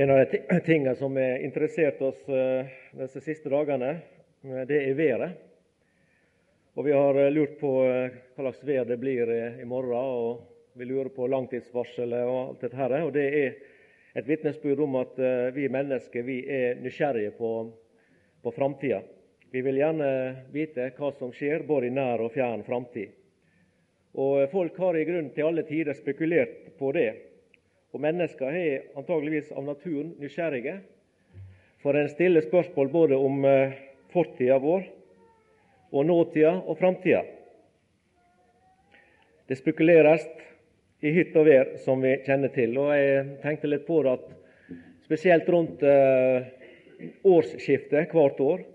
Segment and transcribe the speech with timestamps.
[0.00, 3.88] En av de tingene som har interessert oss eh, disse siste dagene,
[4.46, 5.32] eh, det er været.
[6.78, 10.86] Og Vi har eh, lurt på hva slags vær det blir i morgen, og vi
[10.86, 12.78] lurer på langtidsvarselet og alt dette.
[12.78, 12.94] her.
[13.08, 13.58] Og Det er
[14.14, 15.18] et vitnesbyrd om at
[15.58, 17.52] vi mennesker vi er nysgjerrige på,
[18.42, 19.02] på framtida.
[19.50, 20.12] Vi vil gjerne
[20.54, 23.18] vite hva som skjer, både i nær og fjern framtid.
[24.14, 27.27] Og Folk har i grunnen til alle tider spekulert på det.
[27.94, 30.78] Og mennesker er antageligvis av naturen nysgjerrige,
[31.80, 33.76] for en stiller spørsmål både om eh,
[34.12, 34.84] fortida vår
[35.94, 37.22] og nåtida og framtida.
[39.48, 40.26] Det spekuleres
[41.00, 42.74] i hytt og vær, som vi kjenner til.
[42.76, 44.26] Og jeg tenkte litt på det at
[45.06, 46.50] spesielt rundt eh,
[47.24, 48.66] årsskiftet hvert år,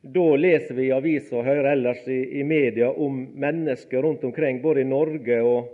[0.00, 4.62] da leser vi i aviser og hører ellers i, i media om mennesker rundt omkring,
[4.64, 5.68] både i Norge og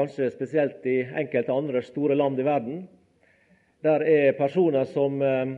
[0.00, 2.84] kanskje spesielt i enkelte andre store land i verden.
[3.84, 5.50] Der er personer som eh,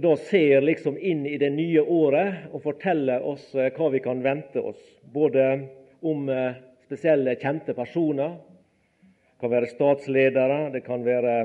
[0.00, 4.22] da ser liksom inn i det nye året og forteller oss eh, hva vi kan
[4.24, 4.80] vente oss.
[5.12, 5.44] Både
[6.00, 8.38] om eh, spesielle kjente personer.
[8.40, 11.36] Det kan være statsledere, det kan være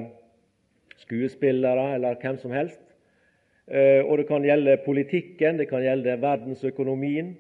[1.02, 2.84] skuespillere eller hvem som helst.
[3.68, 7.34] Og det kan gjelde politikken, det kan gjelde verdensøkonomien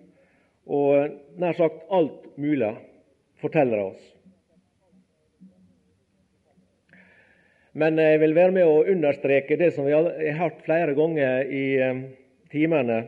[0.67, 2.73] og nær sagt alt mulig
[3.41, 4.13] forteller oss.
[7.77, 11.65] Men jeg vil være med å understreke det som vi har hørt flere ganger i
[11.77, 11.99] eh,
[12.49, 13.03] timene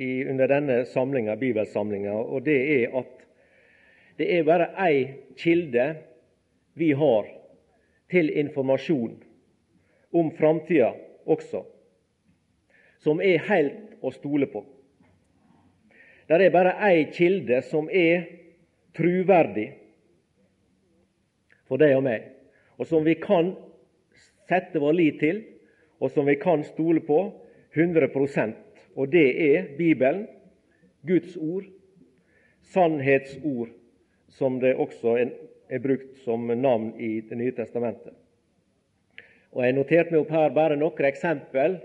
[0.00, 3.16] under denne samlinga, bibelsamlinga, og det er at
[4.20, 5.00] det er bare ei
[5.38, 5.86] kilde
[6.78, 7.26] vi har
[8.10, 9.16] til informasjon
[10.14, 10.92] om framtida
[11.30, 11.62] også,
[13.02, 14.62] som er helt å stole på.
[16.28, 18.39] Det er bare ei kilde som er
[18.96, 19.68] truverdig
[21.68, 22.24] for deg og meg,
[22.78, 23.52] og som vi kan
[24.50, 25.44] sette vår lit til,
[26.00, 27.20] og som vi kan stole på
[27.76, 28.56] 100%
[28.96, 30.26] og det er Bibelen,
[31.06, 31.64] Guds ord,
[32.72, 33.68] sannhetsord,
[34.28, 35.16] som det også
[35.70, 38.12] er brukt som navn i Det nye testamentet.
[39.52, 41.80] Og Jeg noterte meg opp her bare noen eksempel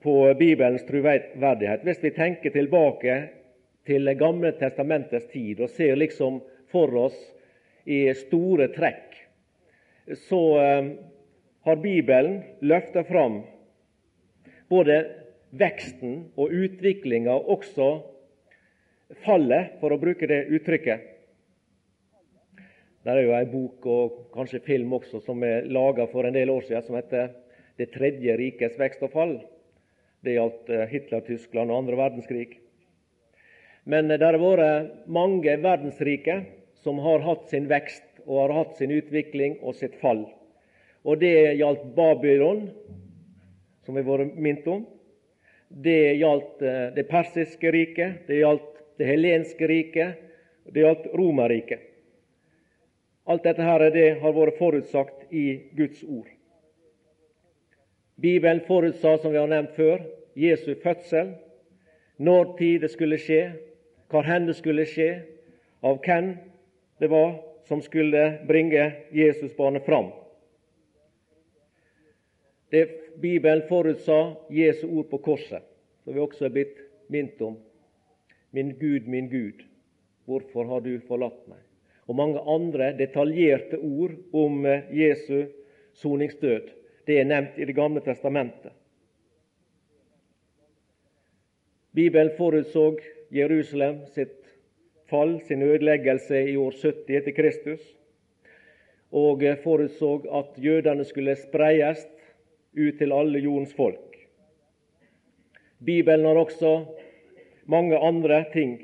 [0.00, 1.82] på Bibelens troverdighet.
[1.84, 3.16] Hvis vi tenker tilbake
[3.86, 6.40] til gamle testamentets tid og ser liksom
[6.72, 7.16] for oss
[7.84, 9.18] i store trekk,
[10.28, 10.88] så eh,
[11.64, 13.42] har Bibelen løfta fram
[14.72, 14.98] både
[15.54, 17.88] veksten og utviklinga, også
[19.24, 21.10] fallet, for å bruke det uttrykket.
[23.04, 26.50] Det er jo ei bok og kanskje film også som er laga for en del
[26.50, 27.34] år siden, som heter
[27.76, 29.40] 'Det tredje rikets vekst og fall'.
[30.24, 32.63] Det gjaldt eh, Hitler-Tyskland og andre verdenskrig.
[33.84, 36.38] Men det har vært mange verdensrike
[36.84, 40.24] som har hatt sin vekst og har hatt sin utvikling og sitt fall.
[41.04, 42.68] Og Det gjaldt Babylon,
[43.84, 44.86] som vi har vært minnet om.
[45.68, 50.22] Det gjaldt eh, det persiske riket, det gjaldt det helenske riket,
[50.72, 51.82] det gjaldt Romerriket.
[53.26, 55.44] Alt dette her, det har vært forutsagt i
[55.76, 56.28] Guds ord.
[58.20, 60.04] Bibelen forutsa, som vi har nevnt før,
[60.36, 61.34] Jesu fødsel,
[62.18, 63.40] når tid det skulle skje,
[64.14, 65.24] hvor hen det skulle skje,
[65.82, 66.36] av hvem
[67.02, 67.32] det var
[67.66, 70.12] som skulle bringe Jesusbarnet fram.
[72.70, 75.62] Det Bibelen forutsa Jesu ord på korset,
[76.04, 76.78] som vi også er blitt
[77.10, 77.56] minnet om.
[78.54, 79.64] Min Gud, min Gud,
[80.30, 81.58] hvorfor har du forlatt meg?
[82.06, 84.62] Og mange andre detaljerte ord om
[84.94, 85.50] Jesu
[85.98, 86.70] soningsdød.
[87.06, 88.72] Det er nevnt i Det gamle testamentet.
[91.94, 92.96] Bibelen forutså
[93.34, 94.44] Jerusalem sitt
[95.10, 97.82] fall, sin ødeleggelse i år 70 etter Kristus,
[99.14, 102.04] og forutså at jødene skulle spreies
[102.78, 104.14] ut til alle jordens folk.
[105.84, 106.84] Bibelen har også
[107.66, 108.78] mange andre ting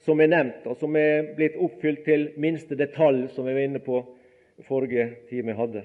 [0.00, 3.82] som er nevnt, og som er blitt oppfylt til minste detalj, som vi var inne
[3.84, 4.04] på
[4.66, 5.84] forrige time hadde.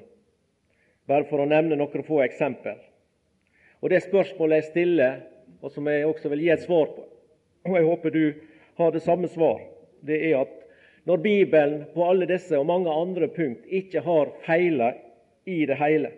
[1.10, 2.78] Bare for å nevne noen få eksempler.
[3.82, 5.20] Og Det spørsmålet jeg stiller,
[5.62, 7.04] og som jeg også vil gi et svar på,
[7.66, 8.34] og jeg håper du
[8.78, 9.62] har det samme svar,
[10.06, 10.54] det er at
[11.06, 14.92] når Bibelen på alle disse og mange andre punkt ikke har feila
[15.46, 16.12] i det hele,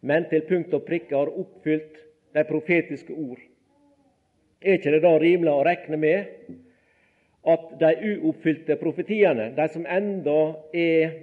[0.00, 1.98] men til punkt og prikke har oppfylt
[2.34, 3.40] de profetiske ord,
[4.62, 6.50] er ikke det da rimelig å regne med
[7.48, 10.38] at de uoppfylte profetiene, de som enda
[10.74, 11.14] er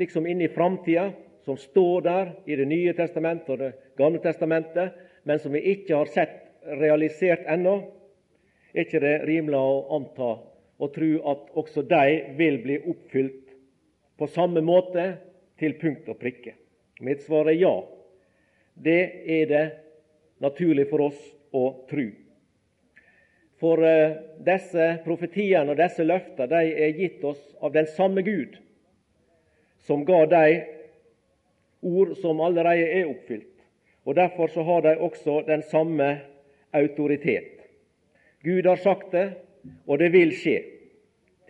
[0.00, 1.10] liksom inne i framtida,
[1.44, 4.92] som står der i Det nye testamentet og Det gamle testamentet,
[5.24, 6.36] men som vi ikke har sett
[6.80, 7.80] realisert ennå,
[8.74, 10.30] er ikke det rimelig å anta
[10.80, 12.04] og tro at også de
[12.38, 13.54] vil bli oppfylt
[14.20, 15.04] på samme måte
[15.60, 16.54] til punkt og prikke.
[17.04, 17.74] Mitt svar er ja.
[18.74, 19.66] Det er det
[20.40, 21.20] naturlig for oss
[21.52, 22.06] å tro.
[23.60, 28.56] For uh, disse profetiene og disse løftene de er gitt oss av den samme Gud
[29.84, 30.44] som ga de
[31.84, 33.46] ord som allerede er oppfylt.
[34.04, 36.08] Og Derfor så har de også den samme
[36.72, 37.59] autoritet.
[38.42, 39.26] Gud har sagt det,
[39.86, 40.58] og det vil skje.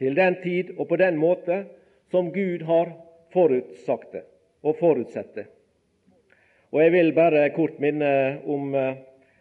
[0.01, 1.65] Til den tid og på den måte
[2.11, 2.95] som Gud har
[3.35, 4.25] forutsagt det
[4.67, 5.47] og forutsett det.
[6.71, 8.99] Og Jeg vil bare kort minne om eh,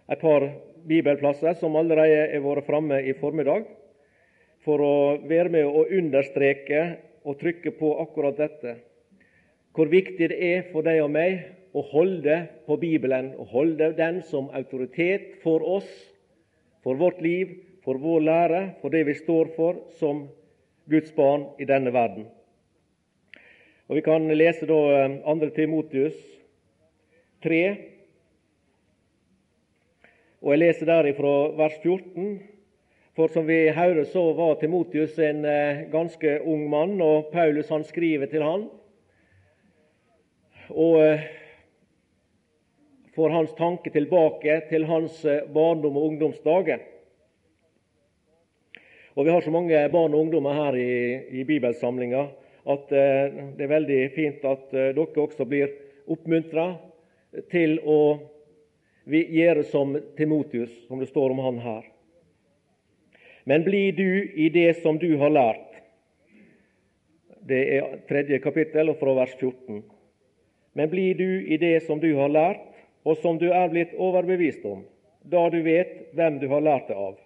[0.10, 0.46] et par
[0.90, 3.68] bibelplasser som allerede har vært framme i formiddag,
[4.66, 4.96] for å
[5.28, 6.82] være med å understreke
[7.24, 8.76] og trykke på akkurat dette.
[9.76, 11.44] Hvor viktig det er for deg og meg
[11.78, 15.90] å holde på Bibelen, å holde den som autoritet for oss,
[16.84, 20.28] for vårt liv, for vår lære, for det vi står for som
[20.90, 22.28] Guds barn i denne verden.
[23.90, 24.80] Og Vi kan lese da
[25.26, 25.44] 2.
[25.44, 26.18] Eh, Timotius
[27.42, 27.62] 3,
[30.42, 32.40] og jeg leser der fra vers 14.
[33.16, 37.84] For som vi hører, så var Timotius en eh, ganske ung mann, og Paulus han
[37.84, 38.70] skriver til han.
[40.70, 41.26] Og eh,
[43.20, 46.80] får hans tanke tilbake til hans barndom og ungdomsdager.
[49.20, 50.94] Og Vi har så mange barn og ungdommer her i,
[51.42, 52.22] i bibelsamlinga
[52.70, 55.74] at eh, det er veldig fint at eh, dere også blir
[56.08, 56.70] oppmuntra
[57.52, 58.00] til å
[59.10, 61.84] gjøre som Timotius, som det står om han her.
[63.44, 65.68] Men bli du i det som du har lært.
[67.50, 69.84] Det er tredje kapittel, og fra vers 14.
[70.80, 72.69] Men bli du i det som du har lært,
[73.10, 74.84] og som du er blitt overbevist om,
[75.26, 77.18] da du vet hvem du har lært det av,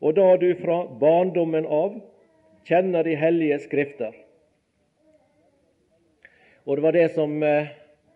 [0.00, 1.98] og da du fra barndommen av
[2.68, 4.16] kjenner de hellige skrifter,
[6.68, 7.70] og Det var det som eh,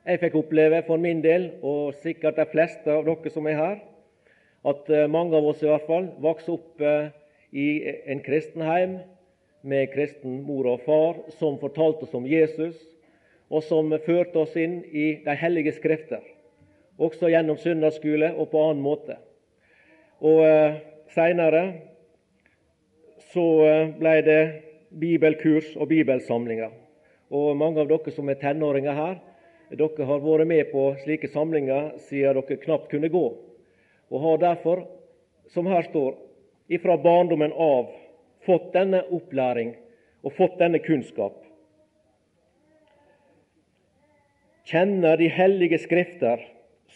[0.05, 3.79] jeg fikk oppleve for min del, og sikkert de fleste av dere som er her,
[4.69, 7.09] at eh, mange av oss i hvert fall vokste opp eh,
[7.57, 7.69] i
[8.13, 8.99] en kristen heim
[9.65, 12.77] med kristen mor og far, som fortalte oss om Jesus,
[13.49, 16.21] og som førte oss inn i de hellige skrifter,
[16.99, 19.19] også gjennom søndagsskole og på annen måte.
[20.25, 20.81] Og eh,
[21.15, 21.65] Seinere
[23.35, 23.45] så
[23.99, 24.41] ble det
[24.99, 26.73] bibelkurs og bibelsamlinger.
[27.35, 29.17] Og mange av dere som er tenåringer her,
[29.75, 33.25] dere har vært med på slike samlinger siden dere knapt kunne gå,
[34.11, 34.85] og har derfor,
[35.51, 36.15] som her står,
[36.69, 37.91] ifra barndommen av
[38.47, 39.75] fått denne opplæring
[40.25, 41.37] og fått denne kunnskap.
[44.65, 46.41] Kjenner de hellige Skrifter,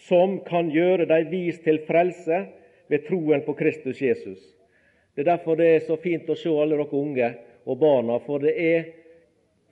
[0.06, 2.44] som kan gjøre deg vis til frelse
[2.88, 4.38] ved troen på Kristus Jesus.
[5.14, 7.32] Det er derfor det er så fint å se alle dere unge
[7.66, 8.84] og barna, for det er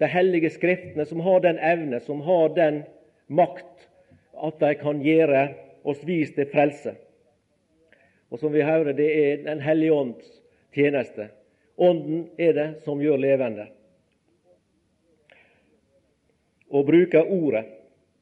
[0.02, 2.82] de hellige skriftene, som har den evne, som har den
[3.28, 3.86] makt,
[4.36, 5.46] at de kan gjøre
[5.86, 6.96] oss vis til frelse.
[8.28, 10.42] Og som vi hører, det er Den hellige ånds
[10.74, 11.28] tjeneste.
[11.78, 13.68] Ånden er det som gjør levende.
[16.68, 17.64] Og bruker ordet,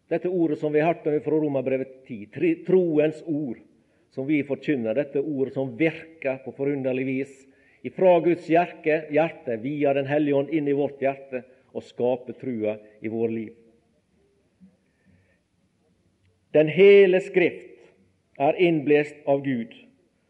[0.09, 3.59] dette ordet som vi har hørt fra Romerbrevet 10, troens ord,
[4.11, 7.35] som vi forkynner, dette ordet som virker på forunderlig vis
[7.85, 13.11] ifra Guds hjerte, via Den hellige ånd inn i vårt hjerte, og skape trua i
[13.11, 13.55] vår liv.
[16.55, 17.89] Den hele Skrift
[18.39, 19.75] er innblest av Gud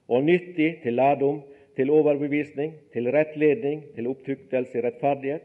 [0.09, 1.43] og nyttig til lærdom,
[1.77, 5.45] til overbevisning, til rettledning, til opptuktelse i rettferdighet,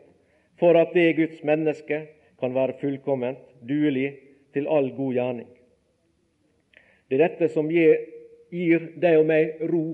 [0.60, 2.00] for at det Guds menneske
[2.40, 4.14] kan være fullkomment, duelig
[4.54, 5.50] til all god gjerning.
[7.10, 7.98] Det er dette som gir,
[8.54, 9.86] gir deg og meg ro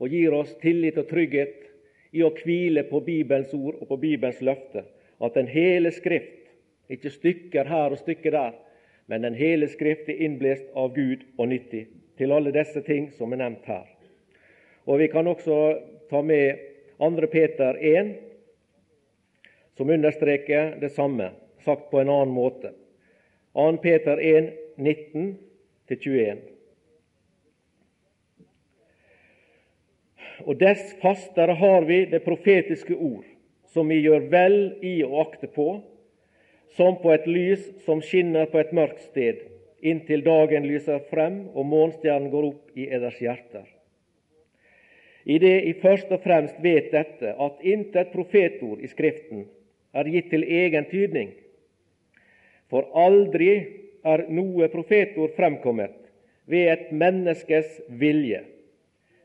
[0.00, 1.68] og gir oss tillit og trygghet
[2.16, 4.82] i å hvile på Bibelens ord og på Bibelens løfte,
[5.20, 6.48] at den hele Skrift,
[6.90, 8.56] ikke stykker her og stykker der,
[9.06, 11.86] men den hele Skrift er innblest av Gud og nyttig
[12.18, 13.86] til alle disse ting som er nevnt her.
[14.86, 15.60] Og Vi kan også
[16.10, 16.58] ta med
[16.98, 17.26] 2.
[17.32, 18.10] Peter 1,
[19.76, 21.30] som understreker det samme,
[21.64, 22.72] sagt på en annen måte.
[23.54, 23.76] 2.
[23.82, 26.38] Peter 1, 19-21.
[30.46, 33.24] Og dess fastere har vi det profetiske ord,
[33.74, 35.80] som vi gjør vel i å akte på,
[36.76, 39.42] som på et lys som skinner på et mørkt sted,
[39.82, 43.66] inntil dagen lyser frem og månestjernen går opp i eders hjerter.
[45.24, 49.44] I det I først og fremst vet dette, at intet profetord i Skriften
[49.92, 51.34] er gitt til egen tydning,
[52.70, 53.52] for aldri
[54.06, 55.96] er noe profetord fremkommet
[56.50, 58.44] ved et menneskes vilje.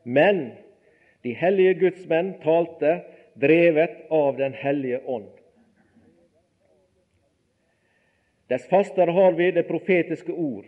[0.04, 0.50] Men
[1.26, 3.00] de hellige gudsmenn talte
[3.34, 5.30] drevet av Den hellige ånd.
[8.46, 10.66] Dess fastere har vi det profetiske ord,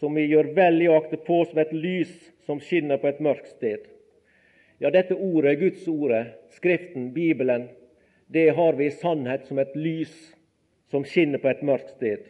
[0.00, 2.12] som vi gjør vel i å akte på som et lys
[2.46, 3.84] som skinner på et mørkt sted.
[4.80, 7.68] Ja, dette ordet, Guds ordet, Skriften, Bibelen,
[8.26, 10.14] det har vi i sannhet som et lys
[10.94, 12.22] som skinner på et mørkt sted.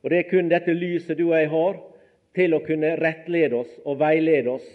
[0.00, 1.80] Og Det er kun dette lyset du og jeg har
[2.36, 4.66] til å kunne rettlede oss og veilede oss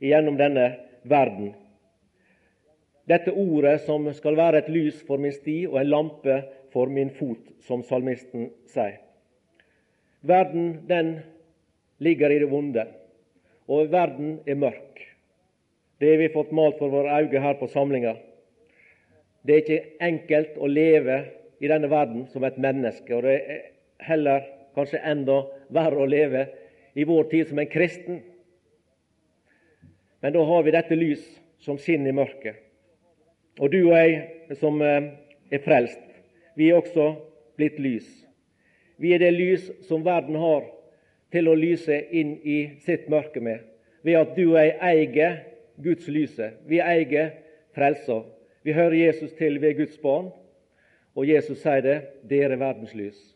[0.00, 0.70] gjennom denne
[1.04, 1.52] verden.
[3.08, 6.40] Dette ordet som skal være et lys for min sti og en lampe
[6.72, 8.98] for min fot, som salmisten sier.
[10.20, 11.18] Verden den
[12.00, 12.84] ligger i det vonde,
[13.68, 15.04] og verden er mørk.
[16.00, 18.16] Det har vi fått malt for våre øyne her på samlinga.
[19.44, 21.24] Det er ikke enkelt å leve
[21.58, 23.62] i denne verden som et menneske, og det er
[24.08, 24.46] heller
[24.76, 25.40] kanskje enda
[25.74, 26.46] verre å leve
[26.94, 28.20] i vår tid som en kristen.
[30.22, 31.24] Men da har vi dette lys
[31.62, 32.56] som skinner i mørket.
[33.58, 35.10] Og du og jeg som eh,
[35.50, 36.02] er frelst,
[36.58, 37.10] vi er også
[37.58, 38.06] blitt lys.
[38.98, 40.66] Vi er det lys som verden har
[41.34, 43.62] til å lyse inn i sitt mørke med,
[44.02, 45.40] ved at du og jeg eier
[45.82, 46.52] Guds lyse.
[46.66, 47.34] Vi eier
[47.76, 48.22] frelsa.
[48.66, 50.32] Vi hører Jesus til, ved Guds barn,
[51.14, 51.98] og Jesus sier det
[52.28, 53.34] 'Dere er verdens lys'.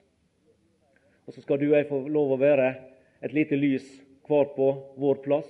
[1.26, 2.75] Og så skal du og jeg få lov å være
[3.23, 3.87] et lite lys
[4.26, 5.49] hver på vår plass,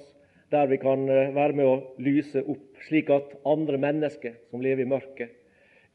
[0.51, 4.85] der vi kan eh, være med å lyse opp, slik at andre mennesker som lever
[4.85, 5.31] i mørket,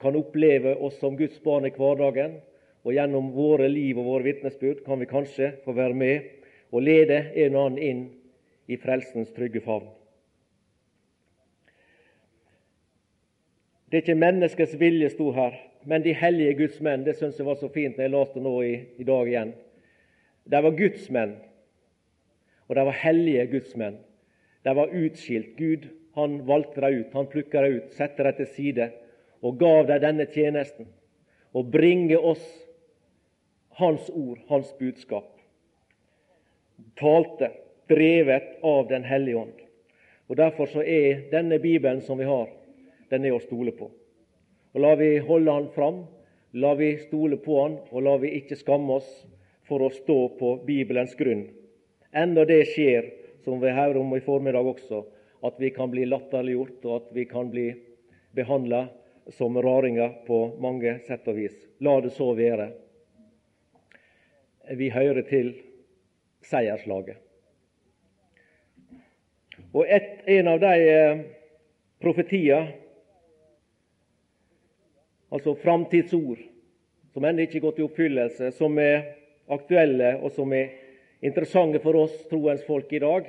[0.02, 2.40] kan oppleve oss som Guds barn i hverdagen.
[2.86, 6.30] Og gjennom våre liv og våre vitnesbyrd kan vi kanskje få være med
[6.72, 8.04] og lede en og annen inn
[8.68, 9.90] i frelsens trygge favn.
[13.88, 15.56] Det er ikke menneskets vilje sto her,
[15.88, 17.06] men de hellige Guds menn.
[17.08, 19.54] Det syns jeg var så fint når jeg leste nå i, i dag igjen.
[20.48, 21.38] De var Guds menn,
[22.68, 23.96] og de var hellige Guds menn.
[24.68, 25.54] De var utskilt.
[25.56, 28.90] Gud han valgte dem ut, han plukka dem ut, satte dem til side
[29.46, 30.90] og gav dem denne tjenesten.
[31.56, 32.44] Å bringe oss
[33.78, 35.30] Hans ord, Hans budskap.
[36.98, 37.52] Talte,
[37.88, 39.62] drevet av Den hellige ånd.
[40.28, 42.50] Og Derfor så er denne Bibelen som vi har,
[43.14, 43.92] den er å stole på.
[44.76, 46.04] Og La vi holde Han fram,
[46.54, 49.10] la vi stole på Han, og la vi ikke skamme oss
[49.68, 51.48] for å stå på Bibelens grunn.
[52.16, 53.12] Enda det skjer,
[53.44, 55.04] som vi hører om i formiddag også,
[55.48, 57.70] at vi kan bli latterliggjort, og at vi kan bli
[58.36, 58.88] behandla
[59.38, 61.56] som raringer på mange sett og vis.
[61.84, 62.72] La det så være.
[64.78, 65.54] Vi hører til
[66.48, 67.24] seierslaget.
[69.76, 71.24] Og et, en av de eh,
[72.02, 72.72] profetier,
[75.34, 76.40] altså framtidsord,
[77.14, 79.14] som ennå ikke er gått i oppfyllelse, som er
[79.52, 80.76] aktuelle og som er
[81.26, 83.28] interessante for oss troens folk i dag,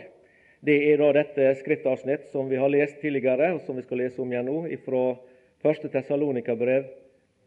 [0.60, 4.20] det er da dette skriftavsnitt som vi har lest tidligere, og som vi skal lese
[4.22, 5.02] om igjen nå, fra
[5.62, 5.86] 1.
[5.92, 6.88] Tessalonika-brev,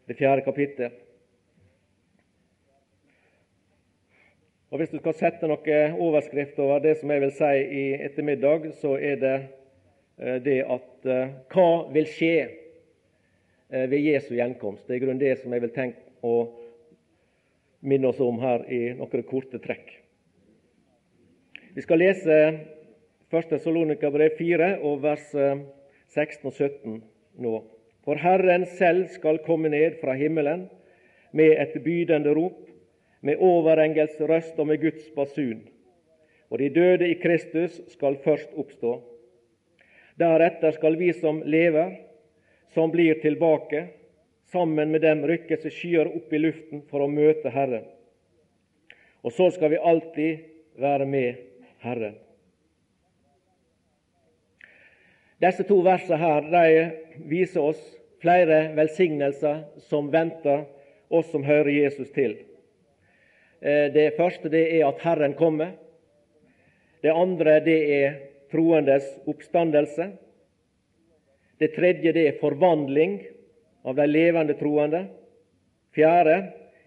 [0.08, 0.94] det fjerde kapittel.
[4.72, 8.70] Og Hvis du skal sette noe overskrift over det som jeg vil si i ettermiddag,
[8.80, 9.34] så er det
[10.16, 12.61] eh, det at eh, hva vil skje
[13.72, 14.84] ved Jesu gjenkomst?
[14.86, 16.36] Det er i grunnen det som jeg vil tenke å
[17.82, 19.88] minne oss om her i noen korte trekk.
[21.72, 22.38] Vi skal lese
[23.32, 23.54] 1.
[23.64, 26.98] Salonika-brev 4 og vers 16 eh, og 17
[27.40, 27.54] nå.
[28.04, 30.66] For Herren selv skal komme ned fra himmelen
[31.32, 32.58] med et bydende rop,
[33.22, 35.62] med overengels røst og med Guds basun.
[36.50, 38.98] Og de døde i Kristus skal først oppstå.
[40.20, 41.94] Deretter skal vi som lever,
[42.74, 43.86] som blir tilbake,
[44.52, 47.86] Sammen med dem rykkes skyer opp i luften for å møte Herren.
[49.24, 50.42] Og så skal vi alltid
[50.76, 51.38] være med
[51.80, 52.18] Herren.
[55.40, 57.80] Disse to versene her, de viser oss
[58.20, 60.66] flere velsignelser som venter
[61.08, 62.36] oss som hører Jesus til.
[63.64, 65.72] Eh, det første det er at Herren kommer.
[67.00, 68.20] Det andre det er
[68.52, 70.12] troendes oppstandelse.
[71.60, 73.20] Det tredje det er forvandling
[73.84, 75.04] av de levende troende.
[75.92, 76.36] Fjerde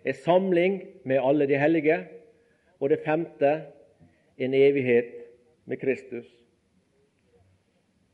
[0.06, 2.00] er samling med alle de hellige.
[2.80, 3.52] Og det femte
[4.38, 5.14] en evighet
[5.66, 6.28] med Kristus.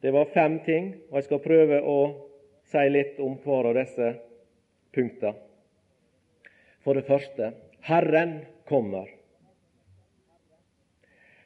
[0.01, 1.97] Det var fem ting, og jeg skal prøve å
[2.71, 4.13] si litt om hver av disse
[4.95, 5.37] punktene.
[6.81, 7.51] For det første
[7.85, 8.39] Herren
[8.69, 9.09] kommer.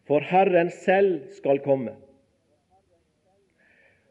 [0.08, 1.98] For Herren selv skal komme.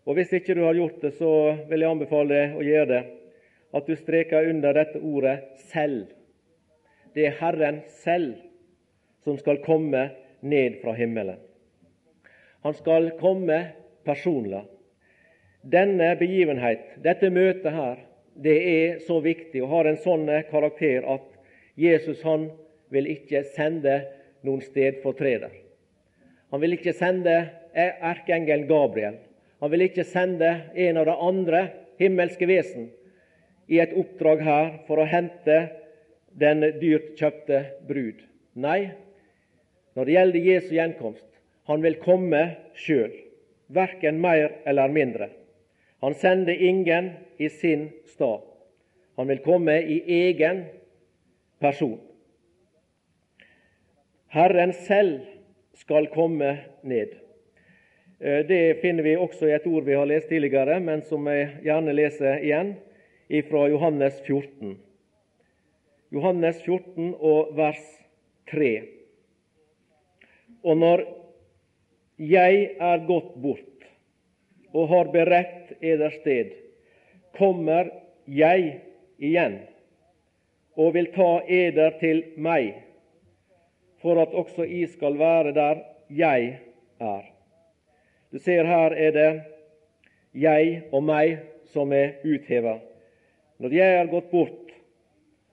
[0.04, 1.30] Og Hvis ikke du har gjort det, så
[1.68, 3.02] vil jeg anbefale deg å gjøre det.
[3.74, 5.38] At du streker under dette ordet
[5.72, 6.12] 'selv'.
[7.14, 8.34] Det er Herren selv
[9.24, 10.10] som skal komme
[10.42, 11.38] ned fra himmelen.
[12.62, 13.72] Han skal komme
[14.04, 14.64] personlig.
[15.62, 17.96] Denne begivenhet, dette møtet her,
[18.34, 21.28] det er så viktig og har en sånn karakter at
[21.76, 22.50] Jesus han
[22.92, 24.02] vil ikke sende
[24.44, 25.52] noen stedfortreder.
[26.50, 27.36] Han vil ikke sende
[27.74, 29.16] erkeengelen Gabriel.
[29.64, 31.60] Han vil ikke sende en av de andre
[31.96, 32.90] himmelske vesen
[33.72, 35.56] i et oppdrag her for å hente
[36.36, 38.18] den dyrt kjøpte brud.
[38.60, 38.92] Nei,
[39.96, 41.24] når det gjelder Jesu gjenkomst,
[41.64, 42.42] han vil komme
[42.76, 43.08] sjøl,
[43.72, 45.30] verken mer eller mindre.
[46.04, 48.44] Han sender ingen i sin stad.
[49.16, 50.66] Han vil komme i egen
[51.64, 52.02] person.
[54.28, 55.24] Herren selv
[55.80, 57.23] skal komme ned.
[58.24, 61.58] Eh, det finner vi også i et ord vi har lest tidligere, men som jeg
[61.66, 62.70] gjerne leser igjen,
[63.50, 64.78] fra Johannes 14.
[66.14, 67.82] Johannes 14 og vers
[68.48, 68.70] 3.
[70.64, 71.02] Og når
[72.16, 73.84] jeg er gått bort
[74.72, 76.56] og har beredt eder sted,
[77.36, 77.90] kommer
[78.24, 78.78] jeg
[79.18, 79.60] igjen
[80.80, 82.72] og vil ta eder til meg,
[84.00, 86.58] for at også I skal være der jeg
[87.00, 87.33] er.
[88.34, 89.28] Du ser her er det
[90.34, 91.36] jeg og meg
[91.70, 92.80] som er utheva.
[93.62, 94.72] Når jeg er gått bort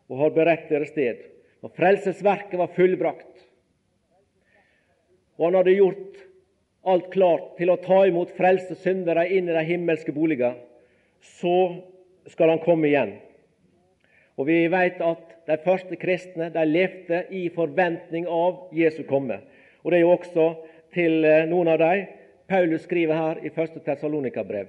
[0.10, 1.20] og har beredt dere sted,
[1.62, 3.44] når frelsesverket var fullbrakt,
[5.38, 6.24] og han hadde gjort
[6.90, 10.56] alt klart til å ta imot frelste syndere inn i de himmelske boliger,
[11.38, 11.84] så
[12.34, 13.14] skal han komme igjen.
[14.42, 19.38] Og Vi vet at de første kristne de levde i forventning av Jesu komme.
[19.86, 20.48] Og Det er jo også
[20.98, 22.10] til eh, noen av dem
[22.52, 23.78] Paulus skriver her i 1.
[23.86, 24.68] Tessalonika-brev,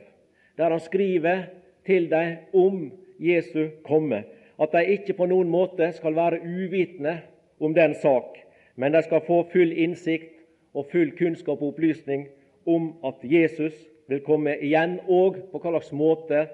[0.57, 1.43] der han skriver
[1.87, 4.23] til dem om Jesu komme,
[4.63, 7.17] at de ikke på noen måte skal være uvitende
[7.59, 8.39] om den sak,
[8.77, 10.45] men de skal få full innsikt
[10.79, 12.29] og full kunnskap og opplysning
[12.71, 13.75] om at Jesus
[14.09, 16.45] vil komme igjen, og på hva slags måte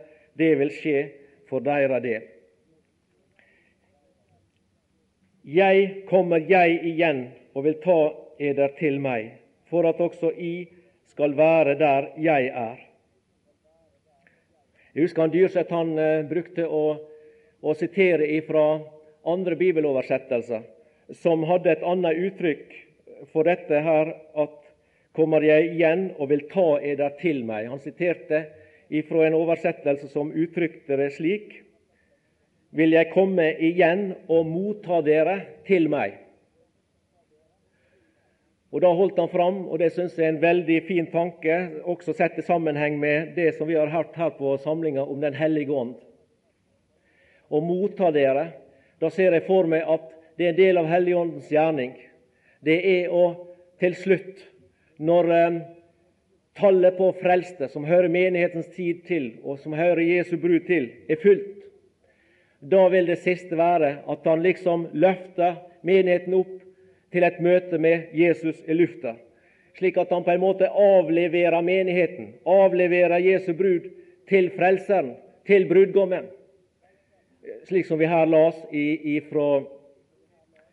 [0.41, 1.05] det vil skje
[1.51, 2.25] for deres del.
[5.45, 8.01] Jeg kommer jeg igjen og vil ta
[8.41, 9.35] eder til meg,
[9.69, 10.55] for at også I
[11.19, 12.77] skal være der jeg er.
[14.95, 16.83] Jeg husker han Dyrseth han uh, brukte å,
[17.59, 18.79] å sitere ifra
[19.27, 20.63] andre bibeloversettelser,
[21.19, 22.77] som hadde et annet uttrykk
[23.33, 24.55] for dette her at
[25.19, 27.67] kommer jeg igjen og vil ta eder til meg.
[27.73, 28.45] Han siterte
[28.87, 31.51] ifra en oversettelse som uttrykte det slik
[32.79, 36.15] vil jeg komme igjen og motta dere til meg.
[38.73, 41.55] Og Da holdt han fram, og det syns jeg er en veldig fin tanke,
[41.89, 45.35] også sett i sammenheng med det som vi har hørt her på samlinga om Den
[45.35, 45.95] hellige ånd.
[47.49, 48.51] Å motta dere,
[49.01, 51.95] da ser jeg for meg at det er en del av Helligåndens gjerning.
[52.61, 53.25] Det er å
[53.81, 54.45] til slutt,
[54.99, 55.59] når eh,
[56.59, 61.21] tallet på frelste som hører menighetens tid til, og som hører Jesu brud til, er
[61.23, 61.55] fullt,
[62.61, 66.57] da vil det siste være at han liksom løfter menigheten opp
[67.13, 69.15] til et møte med Jesus i lufta,
[69.79, 73.89] slik at han på en måte avleverer menigheten, avleverer Jesu brud
[74.29, 75.15] til Frelseren,
[75.49, 76.29] til brudgommen,
[77.69, 78.59] slik som vi her las
[79.31, 79.49] fra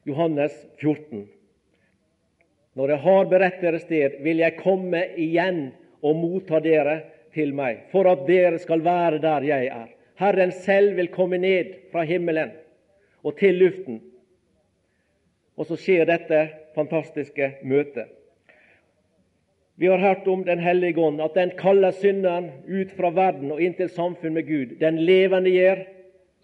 [0.06, 1.28] Johannes 14.
[2.76, 5.70] Når jeg har beredt dere sted, vil jeg komme igjen
[6.04, 6.98] og motta dere
[7.36, 9.88] til meg, for at dere skal være der jeg er.
[10.20, 12.52] Herren selv vil komme ned fra himmelen
[13.24, 14.02] og til luften.
[15.56, 16.42] Og så skjer dette
[16.76, 18.12] fantastiske møtet.
[19.76, 23.62] Vi har hørt om Den hellige ånd, at den kaller synderen ut fra verden og
[23.62, 24.78] inn til samfunn med Gud.
[24.80, 25.84] Den levende gjør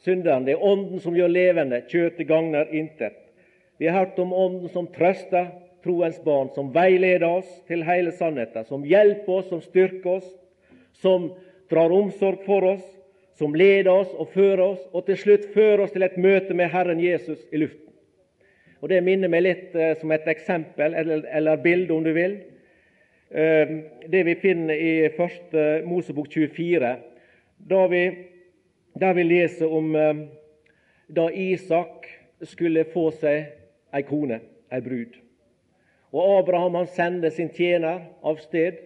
[0.04, 0.46] synderen.
[0.46, 1.84] Det er Ånden som gjør levende.
[1.88, 3.16] Kjøtet gagner intet.
[3.80, 5.48] Vi har hørt om Ånden som trøster
[5.84, 10.28] troens barn, som veileder oss til hele sannheten, som hjelper oss, som styrker oss,
[11.02, 11.32] som
[11.72, 12.84] drar omsorg for oss,
[13.40, 16.70] som leder oss og fører oss, og til slutt fører oss til et møte med
[16.70, 17.91] Herren Jesus i luften.
[18.82, 22.40] Og Det minner meg litt eh, som et eksempel, eller, eller bilde, om du vil.
[23.30, 23.74] Eh,
[24.10, 25.86] det vi finner i 1.
[25.86, 26.96] Mosebok 24,
[27.70, 28.04] da vi,
[28.98, 30.24] der vi leser om eh,
[31.14, 32.08] da Isak
[32.42, 33.52] skulle få seg
[33.94, 34.40] ei kone,
[34.74, 35.14] ei brud.
[36.12, 38.82] Og Abraham han sendte sin tjener av sted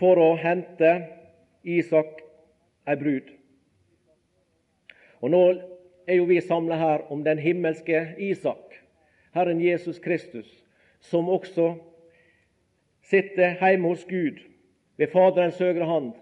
[0.00, 0.94] for å hente
[1.62, 2.22] Isak
[2.88, 3.28] ei brud.
[5.20, 5.42] Og Nå
[6.08, 8.80] er jo vi samla her om den himmelske Isak,
[9.34, 10.46] Herren Jesus Kristus,
[11.00, 11.74] som også
[13.02, 14.38] sitter hjemme hos Gud
[14.96, 16.12] ved Faderens høyre hand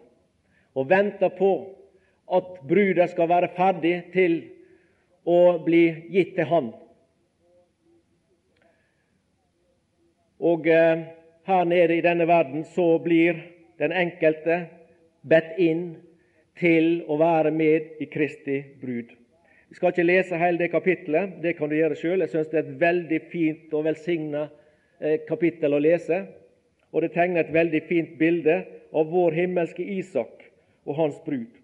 [0.74, 1.52] og venter på
[2.32, 4.38] at bruda skal være ferdig til
[5.28, 6.70] å bli gitt til Han.
[10.42, 11.04] Og eh,
[11.46, 13.36] her nede i denne verden så blir
[13.78, 14.64] den enkelte
[15.22, 15.84] bedt inn
[16.58, 19.12] til å være med i Kristi brud.
[19.72, 22.20] Vi skal ikke lese hele det kapittelet, det kan du gjøre sjøl.
[22.20, 24.42] Jeg syns det er et veldig fint og velsigna
[25.00, 26.18] eh, kapittel å lese.
[26.92, 28.58] Og det tegner et veldig fint bilde
[28.92, 30.42] av vår himmelske Isak
[30.84, 31.54] og hans brud.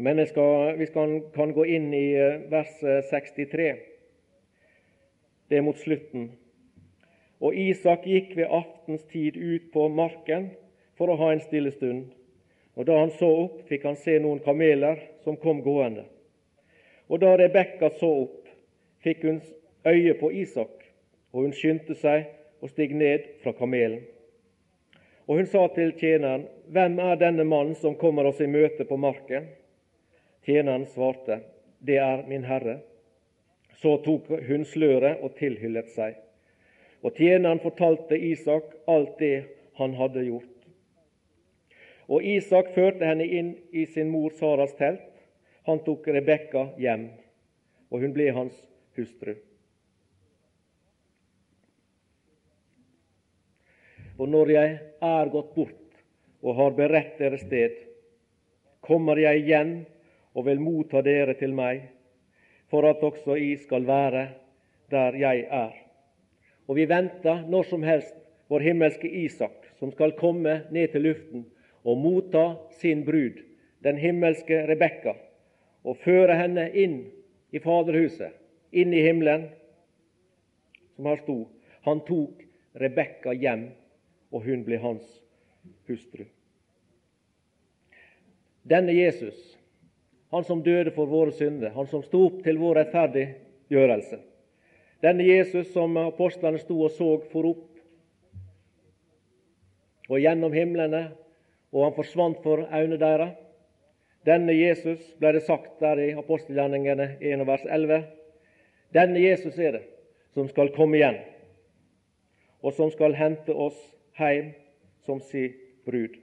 [0.00, 2.72] Men skal, vi skal, kan gå inn i eh, vers
[3.10, 3.66] 63.
[5.52, 6.30] Det er mot slutten.
[7.44, 10.48] Og Isak gikk ved aftens tid ut på marken
[10.96, 12.08] for å ha en stille stund.
[12.80, 16.06] Og Da han så opp, fikk han se noen kameler som kom gående.
[17.10, 18.46] Og da Rebekka så opp,
[19.02, 19.40] fikk hun
[19.88, 20.84] øye på Isak,
[21.32, 22.28] og hun skyndte seg
[22.62, 24.04] og steg ned fra kamelen.
[25.26, 28.96] Og hun sa til tjeneren, Hvem er denne mannen som kommer oss i møte på
[28.96, 29.48] marken?
[30.46, 31.40] Tjeneren svarte,
[31.80, 32.78] Det er min herre.
[33.82, 36.14] Så tok hun sløret og tilhyllet seg.
[37.02, 39.44] Og tjeneren fortalte Isak alt det
[39.78, 40.56] han hadde gjort.
[42.08, 45.09] Og Isak førte henne inn i sin mor Saras telt,
[45.70, 47.06] han tok Rebekka hjem,
[47.90, 48.56] og hun ble hans
[48.98, 49.36] hustru.
[54.20, 56.02] Og når jeg er gått bort
[56.44, 57.78] og har beredt dere sted,
[58.84, 59.72] kommer jeg igjen
[60.34, 61.86] og vil motta dere til meg,
[62.70, 64.26] for at også I skal være
[64.92, 65.72] der jeg er.
[66.68, 68.14] Og vi venter når som helst
[68.50, 71.46] vår himmelske Isak, som skal komme ned til luften
[71.86, 72.44] og motta
[72.82, 73.40] sin brud,
[73.80, 75.16] den himmelske Rebekka,
[75.84, 76.98] og føre henne inn
[77.50, 78.34] i Faderhuset,
[78.70, 79.48] inn i himmelen,
[80.96, 81.38] som her sto.
[81.86, 82.44] Han tok
[82.80, 83.70] Rebekka hjem,
[84.30, 85.06] og hun ble hans
[85.88, 86.26] hustru.
[88.62, 89.38] Denne Jesus,
[90.30, 94.20] han som døde for våre synder, han som sto opp til vår rettferdiggjørelse,
[95.00, 97.66] denne Jesus som apostlene sto og så for opp
[100.10, 101.04] og gjennom himlene,
[101.70, 103.36] og han forsvant for øynene deres,
[104.26, 108.02] denne Jesus, ble det sagt der i apostelgjerningene 1 vers 11,
[108.94, 109.84] denne Jesus er det
[110.34, 111.18] som skal komme igjen,
[112.60, 113.78] og som skal hente oss
[114.18, 114.52] hjem
[115.06, 115.48] som si
[115.86, 116.18] brud.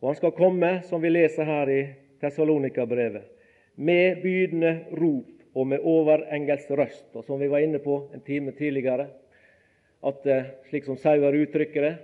[0.00, 1.80] Og han skal komme, som vi leser her i
[2.20, 3.24] Tessalonika-brevet,
[3.80, 7.08] med bydende rop og med overengelsk røst.
[7.16, 9.08] Og som vi var inne på en time tidligere,
[10.04, 11.94] at eh, slik som Sauer uttrykker det,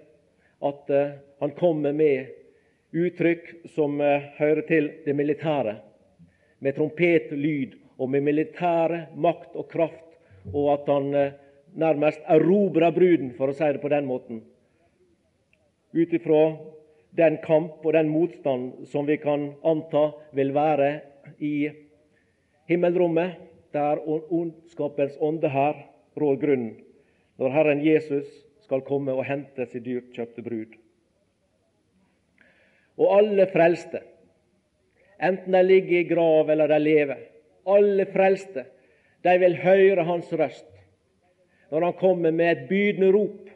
[0.66, 2.32] at eh, han kommer med
[2.96, 5.76] uttrykk som eh, hører til det militære,
[6.64, 10.16] med trompetlyd og med militære makt og kraft,
[10.52, 11.34] og at han eh,
[11.76, 14.40] nærmest erobrer bruden, for å si det på den måten,
[15.96, 16.40] ut ifra
[17.16, 20.90] den kamp og den motstand som vi kan anta vil være
[21.40, 21.68] i
[22.68, 23.36] himmelrommet,
[23.76, 25.76] der ondskapens ånde her
[26.16, 26.72] rår grunnen,
[27.36, 28.28] når Herren Jesus
[28.64, 30.76] skal komme og hente sin dyrt kjøpte brud
[32.96, 34.00] og alle frelste,
[35.22, 37.20] enten de ligger i grav eller de lever,
[37.66, 38.64] alle frelste,
[39.24, 40.72] de vil høre hans røst
[41.70, 43.50] når han kommer med et bydende rop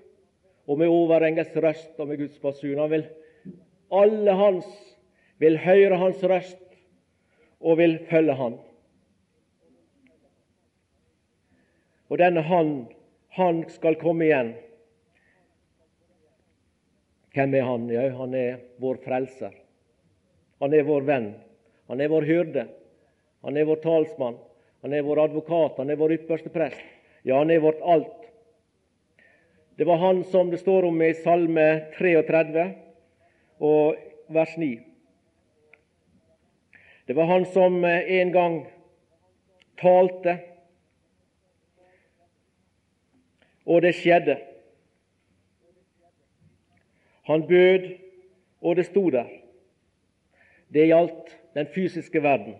[0.67, 2.79] og med overengels røst og med Guds basun.
[2.79, 3.05] Han vil,
[3.91, 4.67] alle hans
[5.39, 6.59] vil høre hans røst
[7.61, 8.59] og vil følge han.
[12.11, 12.73] Og denne han,
[13.39, 14.55] han skal komme igjen
[17.35, 17.89] hvem er han?
[17.93, 19.55] Ja, han er vår frelser.
[20.61, 21.29] Han er vår venn.
[21.91, 22.67] Han er vår hyrde.
[23.47, 24.39] Han er vår talsmann.
[24.83, 25.79] Han er vår advokat.
[25.79, 26.83] Han er vår ypperste prest.
[27.23, 28.17] Ja, han er vårt alt.
[29.77, 31.67] Det var han som det står om i Salme
[31.97, 32.67] 33
[33.65, 33.97] og
[34.29, 34.75] vers 9.
[37.07, 38.59] Det var han som en gang
[39.81, 40.37] talte,
[43.65, 44.37] og det skjedde.
[47.31, 47.85] Han bød,
[48.61, 49.29] og det sto der.
[50.75, 52.55] Det gjaldt den fysiske verden.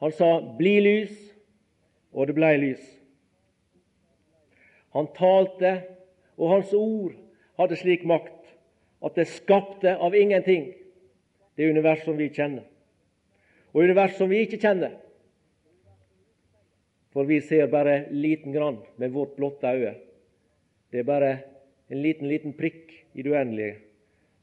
[0.00, 1.34] Han sa 'bli lys',
[2.12, 3.02] og det blei lys.
[4.92, 5.82] Han talte,
[6.36, 7.12] og hans ord
[7.58, 8.54] hadde slik makt
[9.04, 10.74] at det skapte av ingenting
[11.56, 12.62] det univers som vi kjenner,
[13.72, 14.90] og univers som vi ikke kjenner.
[17.10, 19.94] For vi ser bare liten grann med vårt blotte øye.
[20.92, 21.38] Det er bare
[21.90, 23.76] en liten, liten prikk i det uendelige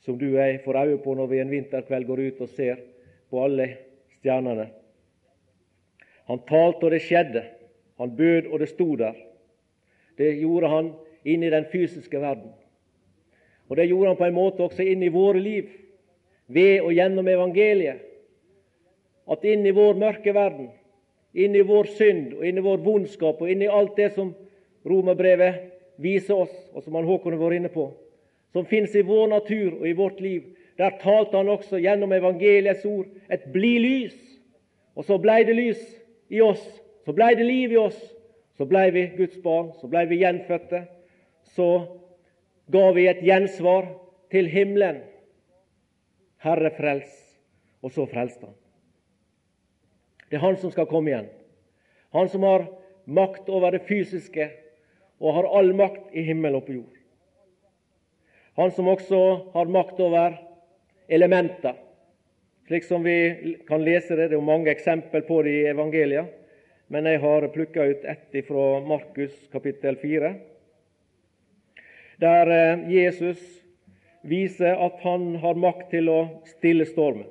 [0.04, 2.80] som du og får øye på når vi en vinterkveld går ut og ser
[3.32, 3.68] på alle
[4.20, 4.68] stjernene.
[6.28, 7.44] Han talte, og det skjedde.
[8.00, 9.16] Han bød, og det sto der.
[10.18, 10.92] Det gjorde han
[11.26, 12.52] inn i den fysiske verden.
[13.70, 15.72] Og det gjorde han på en måte også inn i våre liv,
[16.48, 18.04] ved og gjennom evangeliet.
[19.32, 20.68] At inn i vår mørke verden,
[21.34, 24.34] inn i vår synd og inn i vår vondskap og inn i alt det som
[24.86, 25.73] romerbrevet
[26.04, 27.88] viser oss, og som han Håkon har vært inne på,
[28.54, 30.52] som finnes i vår natur og i vårt liv.
[30.78, 34.34] Der talte han også gjennom evangeliets ord et 'bli lys',
[34.96, 35.82] Og så blei det lys
[36.30, 36.62] i oss,
[37.06, 37.98] så blei det liv i oss.
[38.58, 40.84] Så blei vi Guds barn, så blei vi gjenfødte.
[41.56, 41.70] Så
[42.72, 43.88] ga vi et gjensvar
[44.32, 45.02] til himmelen.
[46.38, 47.16] Herre, frels.
[47.82, 48.56] Og så frelste han.
[50.30, 51.30] Det er han som skal komme igjen.
[52.14, 52.68] Han som har
[53.06, 54.48] makt over det fysiske
[55.24, 57.00] og har all makt i himmel og på jord.
[58.60, 59.20] Han som også
[59.56, 60.36] har makt over
[61.08, 61.78] elementer,
[62.68, 64.28] slik som vi kan lese det.
[64.28, 66.26] Det er jo mange eksempel på det i evangelia,
[66.92, 70.34] men jeg har plukka ut ett fra Markus kapittel 4,
[72.22, 73.40] der eh, Jesus
[74.22, 77.26] viser at han har makt til å stille stormen.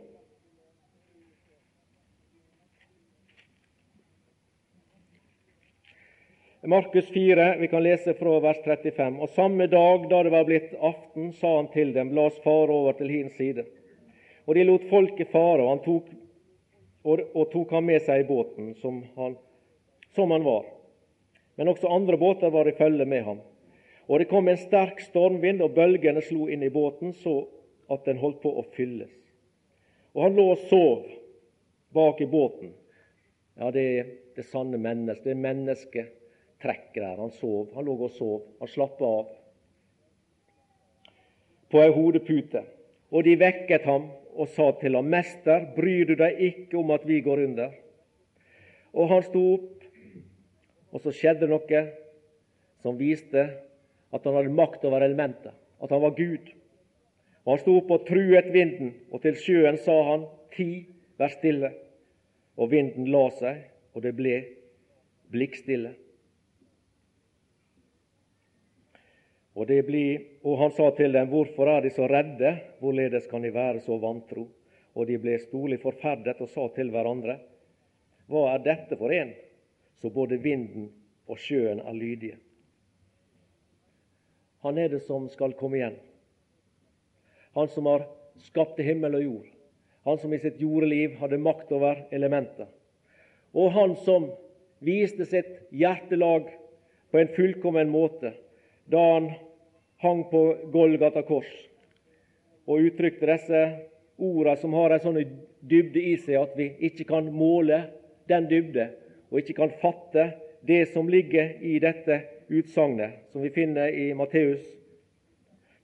[6.64, 9.20] Markus 4, vi kan lese fra vers 35.
[9.20, 12.70] Og samme dag da det var blitt aften, sa han til dem, la oss fare
[12.70, 13.64] over til hin side.
[14.46, 16.12] Og de lot folket fare, og, tok,
[17.02, 19.34] og, og tok ham med seg i båten, som han,
[20.14, 20.70] som han var.
[21.58, 23.42] Men også andre båter var i følge med ham.
[24.06, 27.40] Og det kom en sterk stormvind, og bølgene slo inn i båten så
[27.90, 29.10] at den holdt på å fylles.
[30.14, 31.10] Og han lå og sov
[31.90, 32.70] bak i båten.
[33.58, 35.26] Ja, det er det sanne mennesket.
[35.26, 36.18] Det er mennesket
[36.62, 37.18] trekk der.
[37.18, 37.72] Han sov.
[37.74, 38.42] Han lå og sov.
[38.60, 39.30] Han slappa av
[41.72, 42.64] på ei hodepute.
[43.12, 47.04] Og de vekket ham og sa til ham, Mester, bryr du deg ikke om at
[47.08, 47.72] vi går under?
[48.92, 49.84] Og han sto opp,
[50.92, 51.82] og så skjedde noe
[52.84, 53.44] som viste
[54.12, 56.52] at han hadde makt over elementet, at han var Gud.
[57.42, 60.86] Og Han sto opp og truet vinden, og til sjøen sa han, Ti,
[61.18, 61.72] vær stille.
[62.60, 63.64] Og vinden la seg,
[63.96, 64.36] og det ble
[65.32, 65.94] blikkstille.
[69.52, 72.54] Og, blir, og, han sa til dem, Hvorfor er de så redde?
[72.80, 74.46] Hvorledes kan de være så vantro?
[74.94, 77.38] Og de ble storlig forferdet og sa til hverandre,
[78.28, 79.34] Hva er dette for en,
[80.00, 80.88] så både vinden
[81.28, 82.38] og sjøen er lydige?
[84.62, 85.98] Han er det som skal komme igjen.
[87.52, 88.06] Han som har
[88.46, 89.48] skapt himmel og jord.
[90.06, 92.70] Han som i sitt jordeliv hadde makt over elementer.
[93.52, 94.30] Og han som
[94.82, 96.48] viste sitt hjertelag
[97.12, 98.32] på en fullkommen måte
[98.90, 99.30] da han
[100.02, 100.42] hang på
[100.72, 101.50] Golgata kors
[102.66, 103.62] og uttrykte disse
[104.18, 105.20] ordene som har en sånn
[105.62, 107.84] dybde i seg at vi ikke kan måle
[108.30, 108.88] den dybde,
[109.30, 110.28] og ikke kan fatte
[110.66, 112.20] det som ligger i dette
[112.52, 114.62] utsagnet, som vi finner i Matteus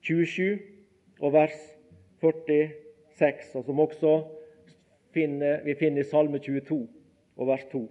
[0.07, 0.59] 27
[1.19, 1.57] og vers
[2.23, 4.13] 46, og som også
[5.15, 6.79] finner, vi finner i Salme 22
[7.39, 7.81] og vers 2.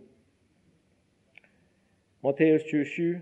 [2.25, 3.21] Matteus 27,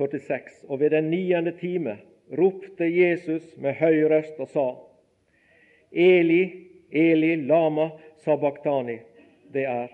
[0.00, 0.64] 46.
[0.68, 1.98] Og ved den niende time
[2.32, 4.68] ropte Jesus med høy røst og sa:"
[5.92, 6.42] Eli,
[6.92, 7.90] Eli, lama
[8.24, 8.98] sabachthani.
[9.52, 9.88] Det er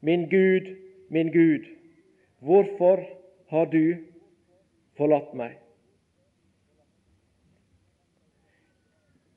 [0.00, 0.76] Min Gud,
[1.08, 1.64] min Gud,
[2.40, 3.00] hvorfor
[3.48, 3.96] har du
[4.96, 5.56] forlatt meg?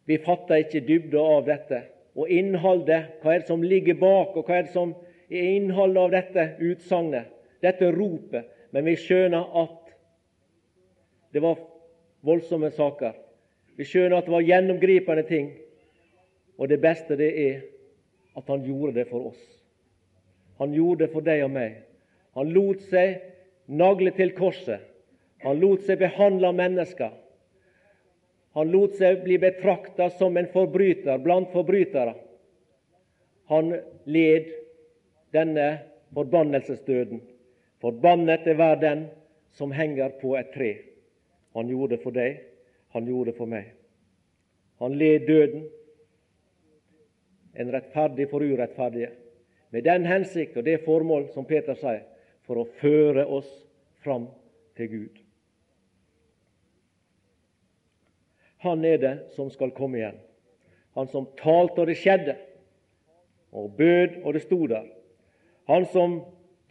[0.06, 1.82] Vi fatter ikke dybden av dette.
[2.18, 4.96] Og innholdet, hva er det som ligger bak, og hva er det som
[5.30, 7.30] er innholdet av dette utsagnet,
[7.62, 8.50] dette ropet?
[8.74, 9.79] Men vi skjønner at
[11.32, 11.60] det var
[12.26, 13.14] voldsomme saker.
[13.78, 15.52] Vi skjønner at det var gjennomgripende ting.
[16.60, 17.62] Og det beste det er
[18.38, 19.42] at han gjorde det for oss.
[20.60, 21.78] Han gjorde det for deg og meg.
[22.36, 23.22] Han lot seg
[23.72, 24.84] nagle til korset.
[25.46, 27.14] Han lot seg behandle mennesker.
[28.58, 32.18] Han lot seg bli betrakta som en forbryter blant forbrytere.
[33.48, 33.72] Han
[34.10, 34.52] led
[35.32, 35.70] denne
[36.18, 37.22] forbannelsesdøden.
[37.80, 39.08] Forbannet er hver den
[39.56, 40.74] som henger på et tre.
[41.58, 42.42] Han gjorde det for deg,
[42.94, 43.72] han gjorde det for meg.
[44.80, 45.66] Han led døden,
[47.60, 49.10] en rettferdig for urettferdige,
[49.70, 52.06] med den hensikt og det formål, som Peter sier,
[52.48, 53.50] for å føre oss
[54.02, 54.30] fram
[54.78, 55.20] til Gud.
[58.66, 60.18] Han er det som skal komme igjen.
[60.98, 62.36] Han som talte, og det skjedde,
[63.56, 64.88] og bød, og det sto der.
[65.70, 66.20] Han som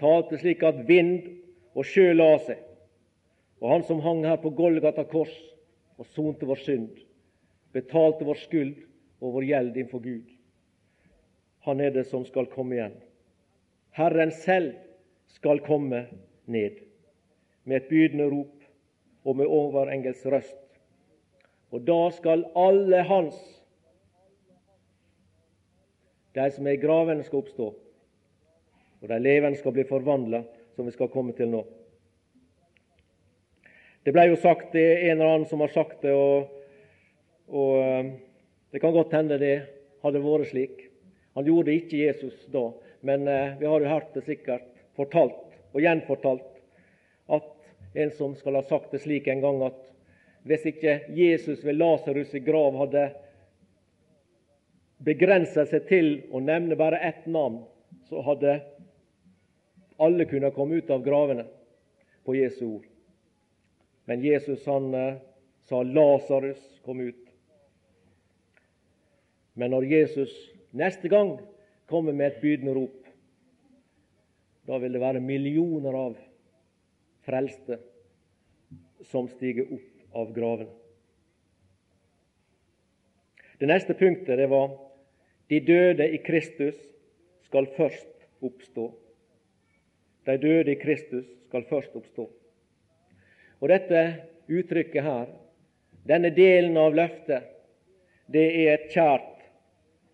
[0.00, 1.30] talte slik at vind
[1.74, 2.60] og sjø la seg.
[3.60, 5.34] Og han som hang her på Golgata kors
[5.98, 6.90] og sonte vår synd,
[7.74, 8.76] betalte vår skyld
[9.18, 10.28] og vår gjeld innfor Gud.
[11.66, 12.94] Han er det som skal komme igjen.
[13.98, 14.76] Herren selv
[15.34, 16.06] skal komme
[16.46, 16.78] ned
[17.68, 18.54] med et bydende rop
[19.26, 20.60] og med overengels røst.
[21.74, 23.36] Og da skal alle hans,
[26.38, 27.66] de som er i gravene, skal oppstå,
[29.02, 30.44] og de levende skal bli forvandla,
[30.76, 31.64] som vi skal komme til nå.
[34.08, 36.46] Det ble jo sagt, det er en eller annen som har sagt det, og,
[37.52, 38.06] og eh,
[38.72, 39.50] det kan godt hende det
[40.00, 40.78] hadde vært slik.
[41.36, 42.62] Han gjorde ikke Jesus da,
[43.04, 44.64] men eh, vi har jo hørt det sikkert
[44.96, 46.48] fortalt og gjenfortalt
[47.36, 47.52] at
[48.00, 49.78] en som skal ha sagt det slik en gang at
[50.48, 53.10] hvis ikke Jesus ved Lasarus' i grav hadde
[55.04, 57.66] begrenset seg til å nevne bare ett navn,
[58.08, 58.62] så hadde
[60.00, 61.44] alle kunnet komme ut av gravene
[62.24, 62.94] på Jesu ord.
[64.08, 65.16] Men Jesus han eh,
[65.68, 67.28] sa 'Lasarus, kom ut'.
[69.54, 70.32] Men når Jesus
[70.72, 71.34] neste gang
[71.86, 73.04] kommer med et bydende rop,
[74.66, 76.16] da vil det være millioner av
[77.26, 77.78] frelste
[79.10, 80.72] som stiger opp av graven.
[83.60, 84.72] Det neste punktet det var
[85.52, 86.80] de døde i Kristus
[87.44, 88.88] skal først oppstå.
[90.24, 92.30] De døde i Kristus skal først oppstå.
[93.58, 94.02] Og Dette
[94.48, 95.26] uttrykket her,
[96.08, 97.44] denne delen av løftet,
[98.28, 99.44] det er et kjært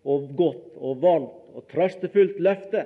[0.05, 2.85] og godt og varmt og trøstefullt løfte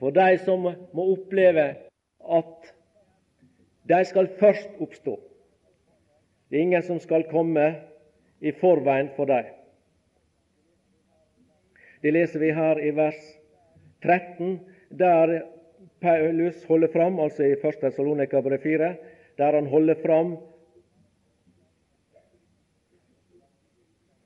[0.00, 1.66] for de som må oppleve
[2.38, 2.70] at
[3.90, 5.16] de skal først oppstå.
[6.48, 7.66] Det er ingen som skal komme
[8.40, 9.50] i forveien for dem.
[12.00, 13.20] Det leser vi her i vers
[14.02, 14.56] 13,
[14.90, 15.34] der
[16.00, 17.80] Paulus holder fram, altså i 1.
[17.80, 18.94] Tessalonika 4,
[19.38, 20.38] der han holder fram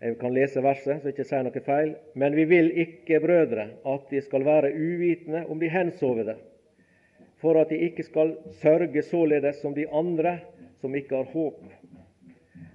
[0.05, 1.95] Jeg kan lese verset, så jeg ikke sier noe feil.
[2.13, 6.35] Men vi vil ikke, brødre, at de skal være uvitende om de hensovede,
[7.41, 10.35] for at de ikke skal sørge således som de andre
[10.83, 11.63] som ikke har håp.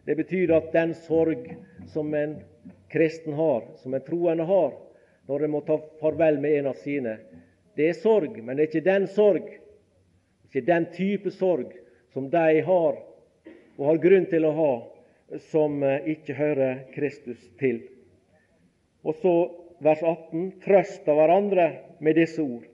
[0.09, 1.51] Det betyr at den sorg
[1.93, 2.39] som en
[2.89, 4.73] kristen har, som en troende har,
[5.29, 7.19] når en må ta farvel med en av sine.
[7.79, 9.45] Det er sorg, men det er ikke den sorg,
[10.49, 11.71] ikke den type sorg
[12.11, 12.97] som de har
[13.79, 14.71] og har grunn til å ha,
[15.47, 17.77] som eh, ikke hører Kristus til.
[19.07, 19.33] Og så
[19.79, 21.69] vers 18.: Trøst av hverandre
[22.03, 22.65] med disse ord.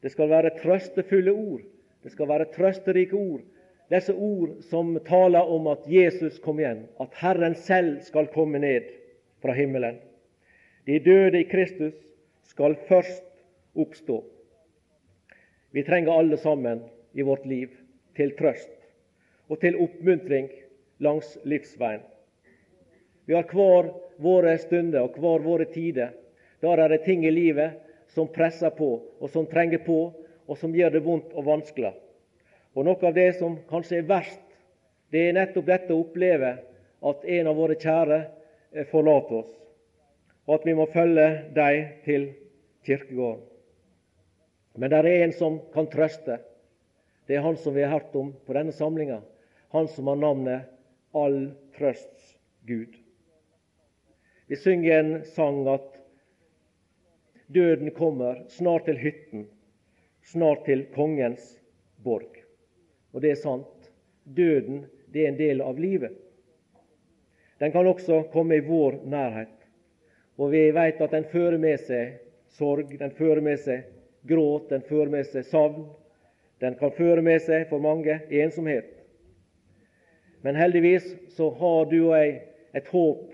[0.00, 1.66] Det skal være trøstefulle ord.
[2.02, 3.42] Det skal være trøsterike ord.
[3.92, 8.88] Disse ord som taler om at Jesus kom igjen, at Herren selv skal komme ned
[9.44, 10.00] fra himmelen.
[10.88, 11.92] De døde i Kristus
[12.48, 13.28] skal først
[13.74, 14.24] oppstå.
[15.70, 16.80] Vi trenger alle sammen
[17.12, 17.70] i vårt liv
[18.16, 18.72] til trøst
[19.48, 20.50] og til oppmuntring
[21.02, 22.02] langs livsveien.
[23.26, 26.12] Vi har hver våre stunder og hver våre tider.
[26.60, 27.78] Der er det ting i livet
[28.12, 30.12] som presser på, og som trenger på,
[30.46, 31.94] og som gjør det vondt og vanskelig.
[32.74, 34.44] Og Noe av det som kanskje er verst,
[35.12, 36.54] det er nettopp dette å oppleve
[37.02, 39.52] at en av våre kjære eh, forlater oss
[40.46, 42.28] og at vi må følge dem til
[42.86, 43.51] kirkegården.
[44.74, 46.38] Men det er en som kan trøste.
[47.26, 49.20] Det er han som vi har hørt om på denne samlinga.
[49.72, 50.68] Han som har navnet
[51.12, 52.94] All trøsts Gud.
[54.46, 55.98] Vi synger en sang at
[57.46, 59.46] døden kommer snart til hytten,
[60.24, 61.58] snart til kongens
[61.96, 62.40] borg.
[63.12, 63.92] Og det er sant.
[64.24, 66.16] Døden det er en del av livet.
[67.60, 69.56] Den kan også komme i vår nærhet.
[70.40, 72.16] Og vi vet at den fører med seg
[72.56, 73.91] sorg, den fører med seg
[74.22, 75.86] gråt, den fører med seg savn.
[76.62, 78.90] Den kan føre med seg for mange ensomhet.
[80.42, 81.06] Men heldigvis
[81.36, 82.34] så har du og jeg
[82.74, 83.32] et håp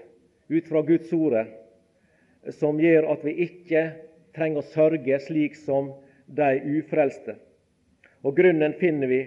[0.49, 1.47] ut fra Guds ordet
[2.57, 3.83] som gjør at vi ikke
[4.37, 5.93] trenger å sørge slik som
[6.27, 6.49] de
[6.79, 7.37] ufrelste.
[8.25, 9.21] Og Grunnen finner vi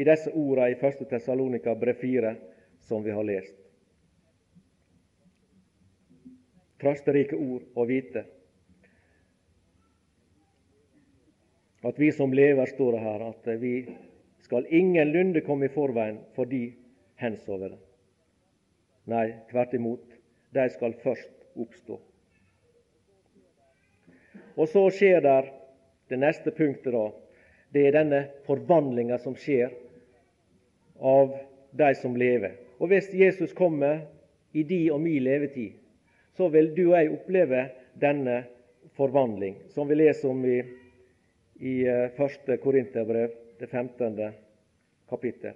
[0.00, 1.06] i disse ordene i 1.
[1.08, 2.36] Tessalonika brev 4,
[2.88, 3.60] som vi har lest.
[6.80, 8.24] trøsterike ord å vite.
[11.82, 13.74] At vi som lever, står det her, at vi
[14.44, 16.66] skal ingenlunde komme i forveien for de
[17.20, 17.78] hensovne.
[19.08, 20.04] Nei, tvert imot.
[20.52, 21.96] De skal først oppstå.
[24.56, 25.48] Og så skjer der
[26.10, 27.08] det neste punktet, da.
[27.70, 29.70] Det er denne forvandlinga som skjer
[31.00, 31.36] av
[31.70, 32.58] de som lever.
[32.82, 34.02] Og hvis Jesus kommer
[34.52, 35.78] i de og mi levetid,
[36.36, 37.62] så vil du og jeg oppleve
[38.00, 38.42] denne
[38.98, 40.58] forvandling, som vi leser om i,
[41.60, 42.48] i 1.
[42.48, 44.32] Eh, Korinterbrev, det 15.
[45.08, 45.52] kapittel.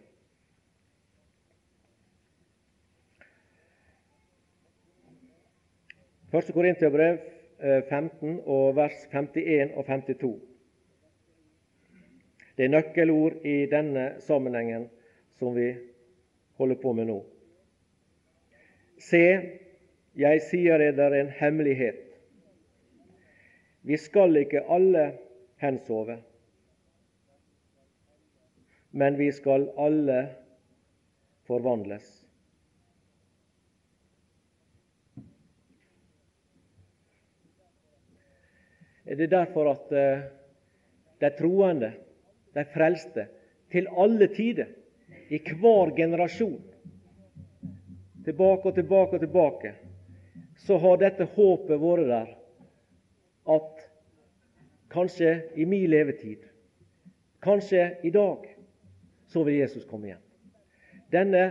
[6.31, 7.19] Første Korinterbrev
[7.89, 10.41] 15 eh, og vers 51 og 52.
[12.57, 14.91] Det er nøkkelord i denne sammenhengen
[15.39, 15.73] som vi
[16.59, 17.19] holder på med nå.
[19.01, 19.25] Se,
[20.17, 22.03] jeg sier dere en hemmelighet.
[23.83, 25.15] Vi skal ikke alle
[25.65, 26.19] hensove,
[28.95, 30.21] men vi skal alle
[31.49, 32.21] forvandles.
[39.05, 40.23] Det er derfor at eh,
[41.21, 41.91] de troende,
[42.55, 43.27] de frelste,
[43.71, 44.71] til alle tider,
[45.29, 46.63] i hver generasjon,
[48.25, 49.73] tilbake og tilbake og tilbake,
[50.67, 52.33] så har dette håpet vært der
[53.55, 53.85] at
[54.95, 56.45] kanskje i min levetid,
[57.43, 58.47] kanskje i dag,
[59.27, 60.23] så vil Jesus komme igjen.
[61.13, 61.45] Denne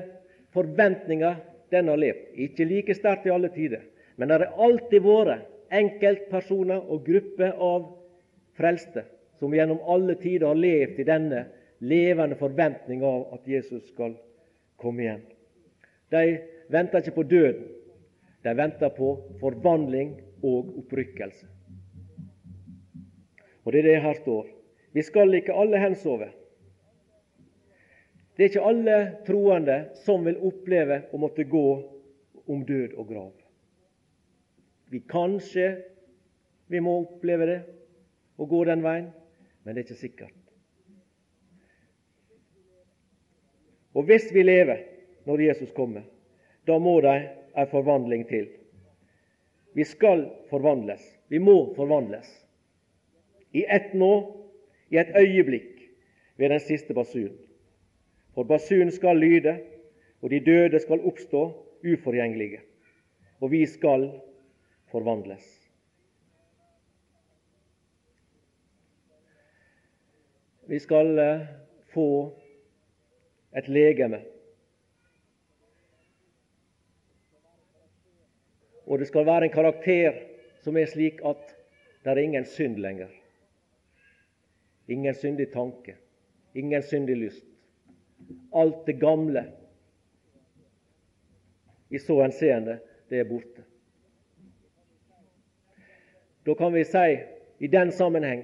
[0.55, 1.35] forventninga
[1.73, 2.29] den har levd.
[2.45, 3.83] Ikke like sterkt i alle tider,
[4.15, 7.89] men det har alltid vært enkeltpersoner og grupper av
[8.57, 9.05] frelste
[9.41, 11.45] som gjennom alle tider har levd i denne
[11.83, 14.13] levende forventning av at Jesus skal
[14.79, 15.23] komme igjen.
[16.13, 16.37] De
[16.71, 17.65] venter ikke på døden,
[18.43, 20.13] de venter på forvandling
[20.43, 21.49] og opprykkelse.
[23.63, 24.47] Og det er det her står.
[24.93, 26.29] Vi skal ikke alle hensove.
[28.35, 28.97] Det er ikke alle
[29.27, 31.67] troende som vil oppleve å måtte gå
[32.49, 33.31] om død og grav.
[34.89, 35.67] Vi kanskje
[36.67, 37.59] vi må oppleve det
[38.41, 39.11] og gå den veien,
[39.63, 40.39] men det er ikke sikkert.
[43.93, 44.81] Og hvis vi lever
[45.29, 46.05] når Jesus kommer,
[46.65, 47.17] da må det
[47.53, 48.47] en forvandling til.
[49.73, 51.03] Vi skal forvandles.
[51.29, 52.29] Vi må forvandles.
[53.53, 54.13] I ett nå,
[54.89, 55.83] i et øyeblikk,
[56.37, 57.37] ved den siste basun.
[58.33, 59.59] For basun skal lyde,
[60.21, 61.43] og de døde skal oppstå
[61.83, 62.61] uforgjengelige.
[63.41, 64.09] Og vi skal
[64.91, 65.45] forvandles.
[70.67, 71.47] Vi skal eh,
[71.93, 72.07] få
[73.57, 74.21] et legeme.
[78.85, 80.21] Og det skal være en karakter
[80.63, 81.51] som er slik at
[82.03, 83.11] det er ingen synd lenger.
[84.87, 85.95] Ingen syndig tanke,
[86.53, 87.45] ingen syndig lyst.
[88.51, 89.45] Alt det gamle
[91.89, 92.79] i så henseende,
[93.09, 93.63] det er borte.
[96.45, 97.19] Da kan vi si
[97.63, 98.43] i den sammenheng,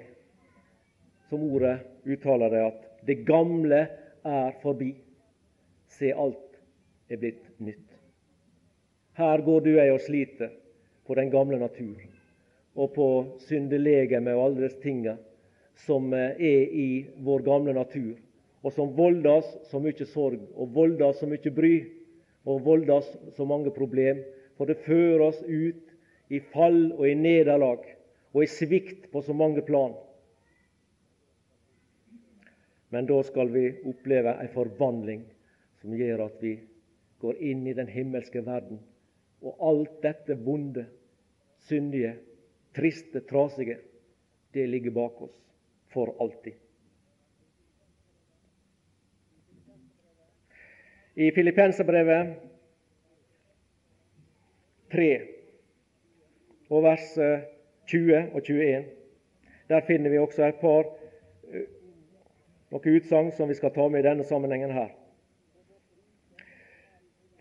[1.30, 3.82] som ordet uttaler det, at det gamle
[4.24, 4.94] er forbi.
[5.90, 6.60] Se, alt
[7.10, 7.90] er blitt nytt.
[9.20, 10.54] Her går du ei og sliter
[11.08, 12.06] på den gamle natur
[12.80, 13.08] og på
[13.48, 15.18] syndelegeme og alle disse tinga
[15.86, 16.90] som eh, er i
[17.24, 18.18] vår gamle natur,
[18.62, 21.76] og som volder oss så mye sorg og volder oss så mye bry
[22.50, 24.20] og volder oss så mange problem.
[24.60, 25.86] For det fører oss ut
[26.30, 27.86] i fall og i nederlag
[28.34, 29.96] og i svikt på så mange plan.
[32.92, 35.24] Men da skal vi oppleve en forvandling
[35.80, 36.58] som gjør at vi
[37.24, 38.82] går inn i den himmelske verden.
[39.40, 40.90] Og alt dette vonde,
[41.70, 42.18] syndige,
[42.76, 43.78] triste, trasige,
[44.52, 45.38] det ligger bak oss
[45.94, 46.54] for alltid.
[51.20, 52.36] I Filippenserbrevet
[54.92, 55.10] 3
[56.70, 57.12] og vers
[57.90, 58.86] 20 og 21
[59.70, 60.88] der finner vi også et par
[62.70, 64.92] noen utsagn som vi skal ta med i denne sammenhengen her.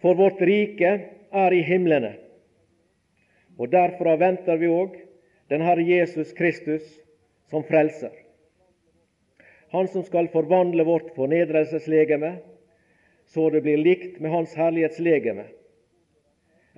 [0.03, 0.93] For vårt rike
[1.33, 2.15] er i himlene,
[3.59, 4.95] og derfra venter vi òg
[5.51, 6.85] den Herre Jesus Kristus
[7.51, 8.13] som frelser.
[9.75, 12.39] Han som skal forvandle vårt fornedrelseslegeme,
[13.29, 15.45] så det blir likt med Hans herlighetslegeme,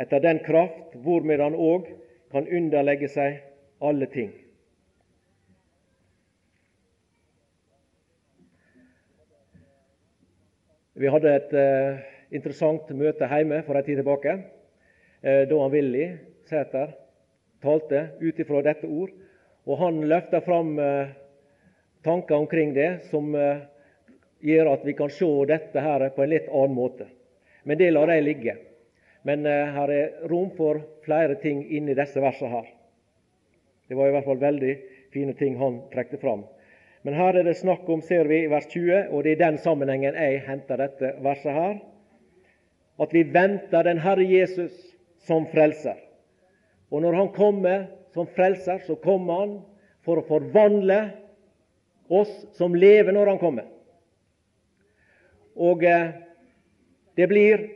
[0.00, 1.90] etter den kraft hvormed Han òg
[2.32, 3.42] kan underlegge seg
[3.80, 4.32] alle ting.
[11.00, 12.00] Vi hadde et uh,
[12.34, 14.34] interessant møte hjemme for en tid tilbake,
[15.24, 16.10] uh, da han Willy
[16.50, 16.90] Sæter
[17.62, 19.14] talte ut ifra dette ord.
[19.68, 21.10] Og han løfta fram eh,
[22.04, 23.62] tanker omkring det som eh,
[24.40, 27.06] gjør at vi kan se dette her på en litt annen måte.
[27.62, 28.56] Men det lar jeg ligge.
[29.22, 32.70] Men eh, her er rom for flere ting inni disse versene her.
[33.88, 34.74] Det var i hvert fall veldig
[35.12, 36.44] fine ting han trekte fram.
[37.02, 39.44] Men her er det snakk om, ser vi i vers 20, og det er i
[39.44, 41.78] den sammenhengen jeg henter dette verset her,
[43.00, 44.74] at vi venter den Herre Jesus
[45.24, 45.96] som frelser.
[46.92, 49.56] Og når Han kommer som frelser, så kommer Han
[50.04, 51.00] for å forvandle
[52.10, 53.68] oss som lever når Han kommer.
[55.54, 56.10] Og eh,
[57.14, 57.66] det blir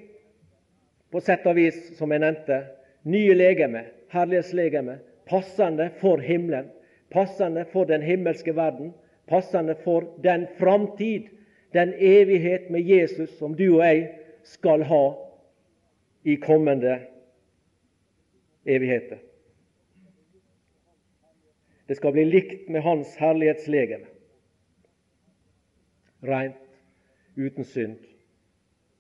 [1.15, 2.65] på sett og vis, som jeg nevnte,
[3.07, 4.99] nye legeme, herlighetslegeme,
[5.31, 6.71] passende for himmelen,
[7.15, 8.93] passende for den himmelske verden,
[9.31, 11.29] passende for den framtid,
[11.75, 14.09] den evighet med Jesus som du og jeg
[14.47, 15.05] skal ha
[16.25, 16.99] i kommende
[18.65, 19.21] evigheter.
[21.87, 24.14] Det skal bli likt med Hans herlighetslegeme.
[26.25, 26.61] Rent,
[27.37, 27.99] uten synd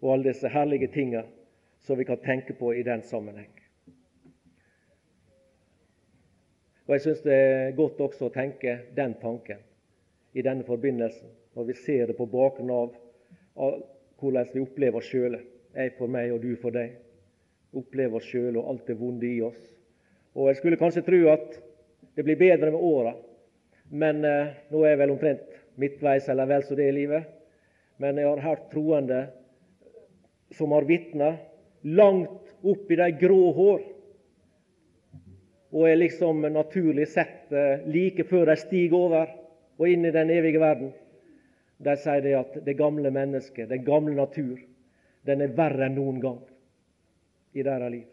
[0.05, 1.23] og alle disse herlige tinga
[1.85, 3.51] som vi kan tenke på i den sammenheng.
[6.87, 9.63] Og Jeg syns det er godt også å tenke den tanken
[10.37, 12.93] i denne forbindelsen, når vi ser det på bakgrunn av
[14.21, 15.41] hvordan vi opplever oss sjøle.
[15.75, 16.99] Jeg for meg og du for deg.
[17.75, 19.61] Opplever oss sjøle og alt det vonde i oss.
[20.35, 21.57] Og Jeg skulle kanskje tro at
[22.15, 23.15] det blir bedre med åra,
[23.91, 27.27] men eh, nå er jeg vel omtrent midtveis eller vel så det i livet.
[28.03, 29.27] Men jeg har hørt troende
[30.55, 31.35] som har vitna
[31.83, 33.83] langt opp i de grå hår,
[35.75, 39.33] og er liksom naturlig sett eh, like før de stiger over
[39.75, 40.93] og inn i den evige verden.
[41.83, 44.61] De sier det at det gamle mennesket, den gamle natur,
[45.27, 46.39] den er verre enn noen gang
[47.59, 48.07] i deres liv.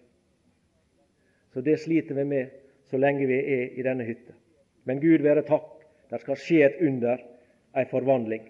[1.53, 2.57] Så det sliter vi med
[2.89, 4.33] så lenge vi er i denne hytta.
[4.89, 7.21] Men Gud være takk, det skal skje et under,
[7.77, 8.47] ei forvandling.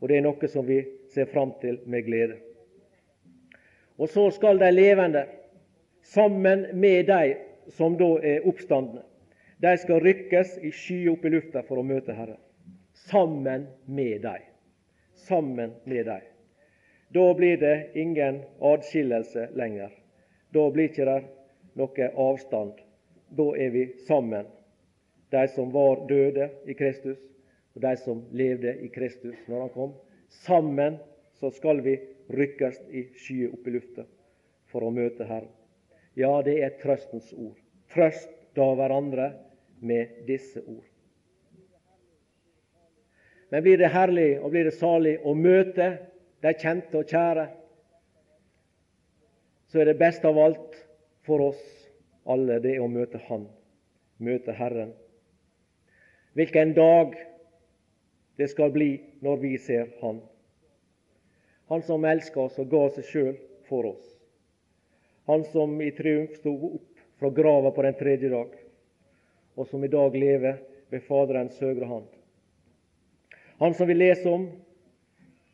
[0.00, 0.80] Og det er noe som vi
[1.12, 2.38] ser fram til med glede.
[4.00, 5.26] Og så skal de levende,
[6.02, 7.36] sammen med de
[7.76, 9.02] som da er oppstandne,
[9.60, 12.40] de skal rykkes i skyer opp i lufta for å møte Herren.
[13.10, 14.46] Sammen med dem.
[15.28, 16.24] Sammen med dem.
[17.12, 19.90] Da blir det ingen adskillelse lenger.
[20.54, 21.18] Da blir ikke det
[21.76, 22.80] noe avstand.
[23.36, 24.46] Da er vi sammen,
[25.30, 27.20] de som var døde i Kristus,
[27.80, 29.94] de som levde i Kristus når han kom.
[30.44, 30.98] Sammen
[31.40, 31.96] så skal vi
[32.30, 34.06] rykkes i skyer opp i lufta
[34.70, 35.50] for å møte Herren.
[36.18, 37.58] Ja, det er trøstens ord.
[37.90, 39.32] Trøst da hverandre
[39.80, 40.86] med disse ord.
[43.50, 45.88] Men blir det herlig og blir det salig å møte
[46.44, 47.48] de kjente og kjære,
[49.70, 50.78] så er det best av alt
[51.26, 51.62] for oss
[52.30, 53.46] alle det å møte Han,
[54.18, 54.92] møte Herren.
[56.38, 57.16] Hvilken dag
[58.40, 60.20] det skal bli når vi ser Han.
[61.68, 63.34] Han som elsker oss og ga seg sjøl
[63.68, 64.06] for oss.
[65.28, 68.54] Han som i triumf sto opp fra grava på den tredje dag,
[69.54, 70.56] og som i dag lever
[70.90, 72.08] ved Faderens høyre hand.
[73.60, 74.46] Han som vi leser om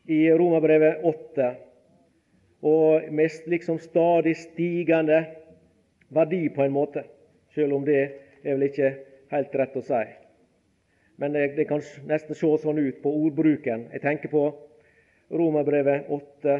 [0.06, 1.48] i Romerbrevet 8,
[2.62, 5.24] og med liksom stadig stigende
[6.08, 7.02] verdi, på en måte,
[7.50, 7.98] selv om det
[8.44, 8.92] er vel ikke
[9.34, 10.04] helt rett å si.
[11.16, 13.86] Men det, det kan nesten se sånn ut på ordbruken.
[13.92, 14.46] Jeg tenker på
[15.32, 16.56] Romerbrevet 8.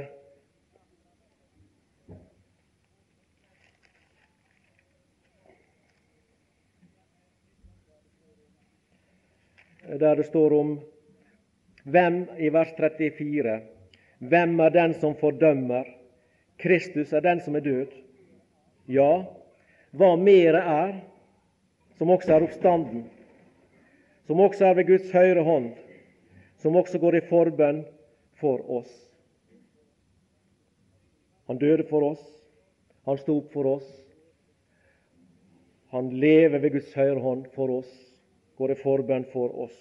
[9.86, 10.72] Der det står om
[11.86, 13.60] hvem i vers 34
[14.18, 15.84] Hvem er den som fordømmer?
[16.58, 17.92] Kristus er den som er død.
[18.88, 19.26] Ja,
[19.92, 20.94] hva mere er,
[21.98, 23.04] som også er oppstanden,
[24.26, 25.72] som også er ved Guds høyre hånd,
[26.62, 27.84] som også går i forbønn
[28.40, 28.90] for oss.
[31.46, 32.24] Han døde for oss,
[33.06, 33.86] han sto opp for oss.
[35.94, 37.92] Han lever ved Guds høyre hånd for oss,
[38.58, 39.76] går i forbønn for oss.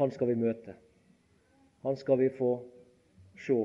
[0.00, 0.76] Han skal vi møte.
[1.84, 2.58] Han skal vi få
[3.40, 3.56] se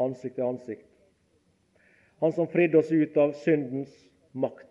[0.00, 0.90] ansikt til ansikt.
[2.22, 3.92] Han som fridde oss ut av syndens
[4.32, 4.70] makt.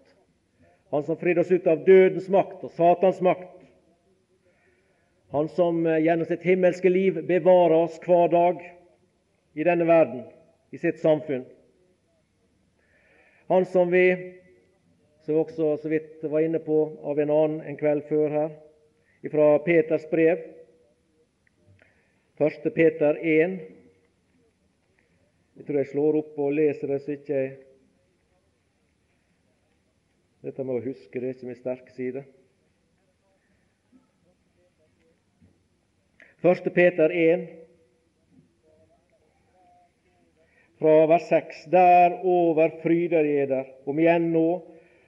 [0.91, 3.62] Han som fridde oss ut av dødens makt og Satans makt.
[5.33, 8.59] Han som eh, gjennom sitt himmelske liv bevarer oss hver dag
[9.57, 10.27] i denne verden,
[10.69, 11.45] i sitt samfunn.
[13.49, 14.05] Han som vi,
[15.25, 18.53] som også så vidt var inne på av en annen en kveld før her,
[19.33, 20.45] fra Peters brev,
[22.37, 22.69] 1.
[22.75, 23.57] Peter 1.
[25.57, 27.51] Jeg tror jeg slår opp og leser det så ikke jeg
[30.43, 32.25] Dette med å huske, det er ikke min sterke side.
[36.43, 36.73] 1.
[36.73, 37.47] Peter 1,
[40.79, 41.65] fra vers 6.
[41.71, 44.49] Derover fryder eder, om igjen nå,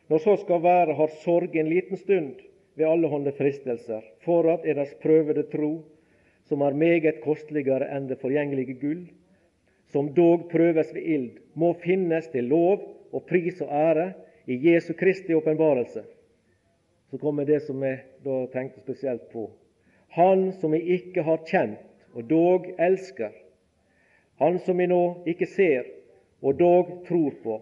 [0.08, 2.46] når så skal være, har sorg en liten stund
[2.80, 5.74] ved allehånde fristelser, for at eders prøvede tro,
[6.48, 9.04] som er meget kosteligere enn det forgjengelige gull,
[9.92, 12.80] som dog prøves ved ild, må finnes til lov
[13.12, 14.08] og pris og ære
[14.48, 16.08] i Jesu Kristi åpenbarelse.
[17.12, 19.50] Så kommer det som jeg da tenkte spesielt på.
[20.16, 21.82] Han som vi ikke har kjent,
[22.16, 23.34] og dog elsker.
[24.40, 25.90] Han som vi nå ikke ser,
[26.40, 27.58] og dog tror på.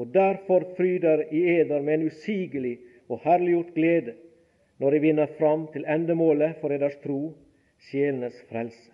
[0.00, 2.78] Og derfor fryder i eder med en usigelig
[3.08, 4.14] og herliggjort glede,
[4.80, 7.34] når de vinner fram til endemålet for eders tro,
[7.90, 8.92] sjelenes frelse.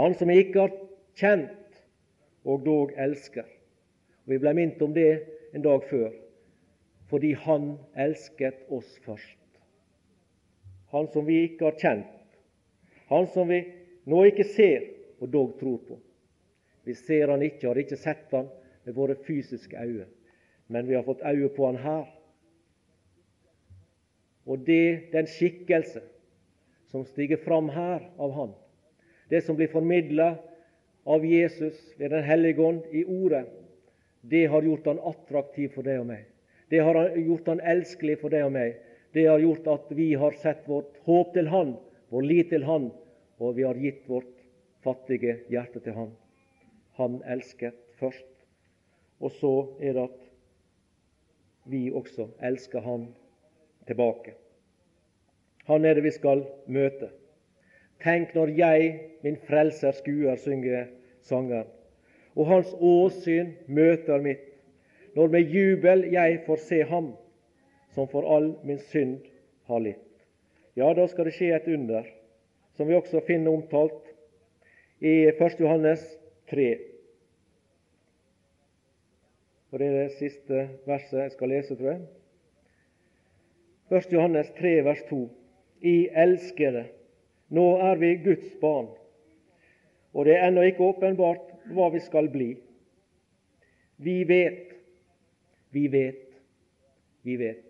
[0.00, 0.76] Han som vi ikke har
[1.16, 1.82] kjent,
[2.44, 3.44] og dog elsker.
[4.24, 5.10] Og Vi ble minnet om det
[5.52, 6.08] en dag før,
[7.10, 9.45] fordi Han elsket oss først
[10.92, 12.12] han som vi ikke har kjent,
[13.10, 13.62] han som vi
[14.06, 14.84] nå ikke ser
[15.20, 15.98] og dog tror på.
[16.86, 18.46] Vi ser han ikke, har ikke sett han
[18.86, 20.06] med våre fysiske øyne,
[20.70, 22.06] men vi har fått øye på han her.
[24.46, 26.04] Og det, den skikkelse
[26.90, 28.52] som stiger fram her av Han,
[29.28, 30.36] det som blir formidla
[31.06, 33.46] av Jesus ved Den hellige ånd i Ordet,
[34.20, 36.26] det har gjort Han attraktiv for deg og meg.
[36.70, 38.78] Det har gjort Han elskelig for deg og meg.
[39.16, 41.70] Det har gjort at vi har sett vårt håp til Han,
[42.12, 42.90] vår lit til Han,
[43.40, 44.34] og vi har gitt vårt
[44.84, 46.10] fattige hjerte til Han.
[47.00, 48.28] Han elsket først.
[49.16, 50.28] Og så er det at
[51.64, 53.08] vi også elsker Han
[53.88, 54.36] tilbake.
[55.64, 57.08] Han er det vi skal møte.
[58.04, 58.94] Tenk når jeg,
[59.24, 60.90] min frelser, skuer, synger
[61.24, 61.72] sangeren,
[62.36, 64.44] og hans åsyn møter mitt,
[65.16, 67.14] når med jubel jeg får se ham,
[67.96, 69.24] som for all min synd
[69.70, 70.02] har litt.
[70.76, 72.04] Ja, da skal det skje et under,
[72.76, 74.10] som vi også finner omtalt
[75.00, 75.56] i 1.
[75.64, 76.04] Johannes
[76.52, 76.68] 3.
[79.72, 82.04] Og Det er det siste verset jeg skal lese, tror jeg.
[83.96, 84.12] 1.
[84.12, 85.24] Johannes 3, vers 2.
[85.80, 86.86] I elskede,
[87.48, 88.88] nå er vi Guds barn,
[90.12, 92.54] og det er ennå ikke åpenbart hva vi skal bli.
[93.96, 94.72] Vi vet,
[95.72, 96.26] vi vet,
[97.24, 97.65] vi vet.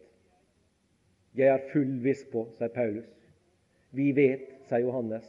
[1.37, 3.09] Jeg er full viss på, sier Paulus.
[3.97, 5.27] Vi vet, sier Johannes,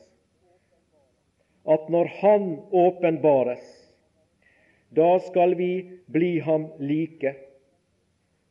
[1.68, 3.66] at når Han åpenbares,
[4.96, 7.34] da skal vi bli ham like,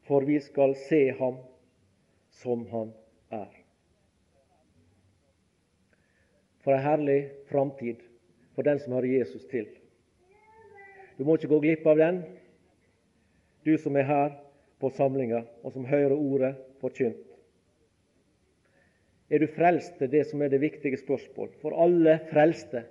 [0.05, 1.39] for vi skal se ham
[2.31, 2.93] som han
[3.33, 3.49] er.
[6.61, 8.05] For ei herlig framtid
[8.55, 9.67] for den som har Jesus til.
[11.17, 12.21] Du må ikke gå glipp av den,
[13.65, 14.37] du som er her
[14.79, 16.53] på samlinga, og som hører ordet
[16.83, 17.36] forkynt.
[19.31, 19.99] Er du frelst?
[19.99, 21.51] Det er det som er det viktige spørsmål.
[21.63, 22.85] For alle frelste,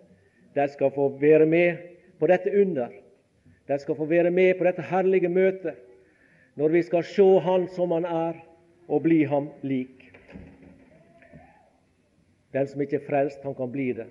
[0.56, 1.78] de skal få være med
[2.20, 2.92] på dette under.
[3.68, 5.82] De skal få være med på dette herlige møtet
[6.56, 8.36] når vi skal se Han som Han er,
[8.88, 10.12] og bli Ham lik.
[12.54, 14.08] Den som ikke er frelst, han kan bli det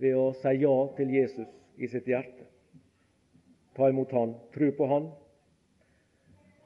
[0.00, 1.46] ved å si ja til Jesus
[1.78, 2.46] i sitt hjerte.
[3.76, 5.10] Ta imot Han, tro på Han.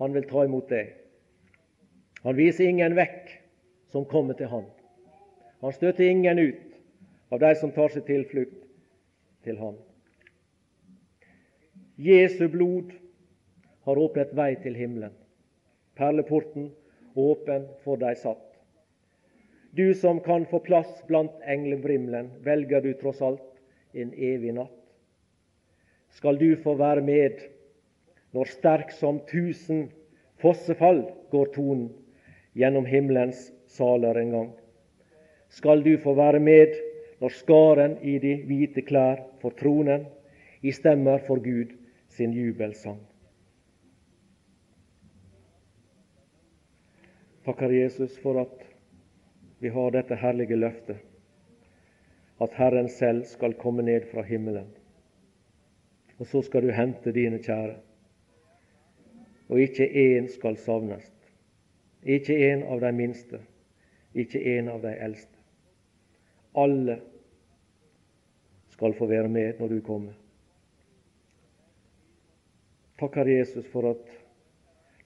[0.01, 0.95] Han vil ta imot deg.
[2.25, 3.34] Han viser ingen vekk
[3.95, 4.65] som kommer til Han.
[5.63, 6.79] Han støter ingen ut
[7.31, 8.65] av de som tar seg tilflukt
[9.47, 9.77] til Han.
[12.03, 12.91] Jesu blod
[13.87, 15.15] har åpnet vei til himmelen.
[15.95, 16.73] Perleporten
[17.15, 18.43] åpen for de satt.
[19.79, 23.47] Du som kan få plass blant englebrimlen, velger du tross alt
[23.95, 24.75] en evig natt.
[26.19, 27.47] Skal du få være med
[28.35, 29.87] når sterk som tusen
[30.43, 31.93] fossefall går tonen
[32.59, 34.53] gjennom himmelens saler en gang?
[35.55, 36.75] skal du få være med
[37.21, 40.07] når skaren i de hvite klær får tronen,
[40.65, 41.75] i stemmer for Gud
[42.09, 42.99] sin jubelsang.
[47.45, 48.65] Takker Jesus for at
[49.61, 50.97] vi har dette herlige løftet,
[52.41, 54.71] at Herren selv skal komme ned fra himmelen.
[56.19, 57.77] Og så skal du hente dine kjære,
[59.49, 61.11] og ikke én skal savnes.
[62.03, 63.41] Ikke en av de minste,
[64.15, 65.39] ikke en av de eldste.
[66.55, 67.01] Alle
[68.75, 70.15] skal få være med når du kommer.
[72.99, 74.11] Takk, Herre Jesus for at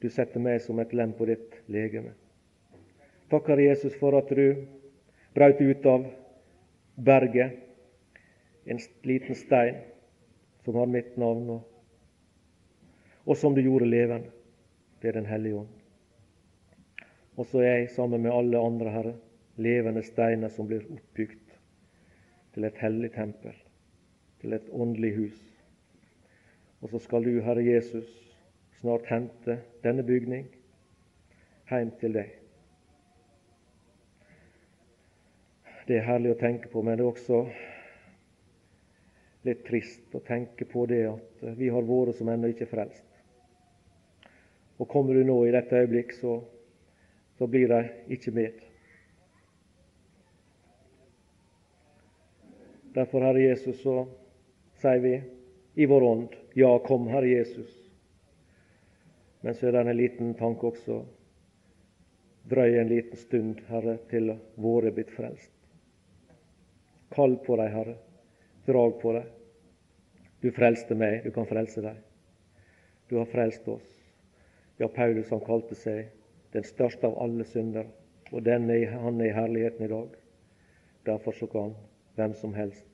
[0.02, 2.12] du setter meg som et lem på ditt legeme.
[3.32, 4.66] Takk, Herre Jesus for at du
[5.34, 6.04] brøt ut av
[6.98, 7.58] berget
[8.68, 9.80] en liten stein
[10.64, 11.60] som har mitt navn,
[13.24, 14.28] og, som du gjorde levende
[15.00, 15.77] ved Den hellige ånd.
[17.38, 19.14] Og så er jeg sammen med alle andre, Herre,
[19.56, 21.54] levende steiner som blir oppbygd
[22.54, 23.54] til et hellig tempel,
[24.42, 25.38] til et åndelig hus.
[26.82, 28.10] Og så skal du, Herre Jesus,
[28.80, 30.50] snart hente denne bygning
[31.70, 32.34] hjem til deg.
[35.86, 37.42] Det er herlig å tenke på, men det er også
[39.46, 43.04] litt trist å tenke på det at vi har vært som ennå ikke er frelst.
[44.78, 46.40] Og kommer du nå i dette øyeblikk, så,
[47.38, 47.82] så blir de
[48.14, 48.52] ikke med.
[52.94, 54.08] Derfor, Herre Jesus, så
[54.82, 55.14] sier vi
[55.78, 57.70] i vår ånd ja, kom, Herre Jesus.
[59.40, 61.04] Men så er det en liten tanke også.
[62.50, 65.52] Drøy en liten stund, Herre, til våre blitt frelst.
[67.14, 67.96] Kall på dem, Herre.
[68.66, 69.30] Drag på dem.
[70.42, 72.02] Du frelste meg, du kan frelse dem.
[73.08, 73.86] Du har frelst oss.
[74.78, 76.10] Ja, Paulus han kalte seg
[76.52, 77.88] den største av alle synder,
[78.32, 80.16] og denne, han er i herligheten i dag.
[81.08, 81.74] Derfor så kan
[82.16, 82.88] hvem som helst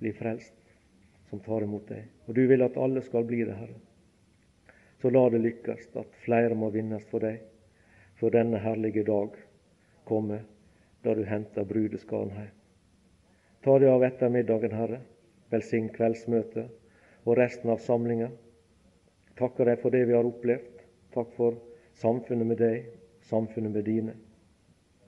[0.00, 0.56] bli frelst
[1.30, 2.08] som tar imot deg.
[2.26, 3.78] Og du vil at alle skal bli det, Herre.
[5.00, 7.40] Så la det lykkes at flere må vinnes for deg
[8.20, 9.36] for denne herlige dag
[10.04, 10.42] kommer
[11.04, 12.50] da du henter brudeskaren hjem.
[13.64, 15.00] Ta det av ettermiddagen, Herre.
[15.52, 16.68] Velsign kveldsmøtet
[17.24, 18.28] og resten av samlinga.
[19.40, 20.84] Takker deg for det vi har opplevd.
[21.16, 21.56] Takk for
[22.00, 22.90] samfunnet med deg,
[23.28, 24.16] samfunnet med dine.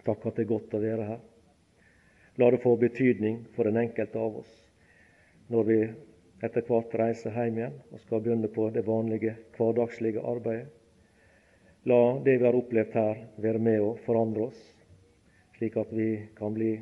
[0.07, 1.21] Takk at det er godt å være her.
[2.41, 4.53] La det få betydning for den enkelte av oss
[5.53, 5.79] når vi
[6.43, 10.71] etter hvert reiser hjem igjen og skal begynne på det vanlige, hverdagslige arbeidet.
[11.85, 14.61] La det vi har opplevd her, være med å forandre oss,
[15.59, 16.77] slik at vi kan bli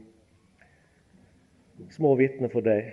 [1.97, 2.93] små vitner for deg,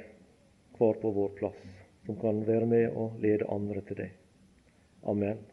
[0.80, 1.60] hver på vår plass,
[2.08, 4.18] som kan være med og lede andre til deg.
[5.04, 5.44] Amen.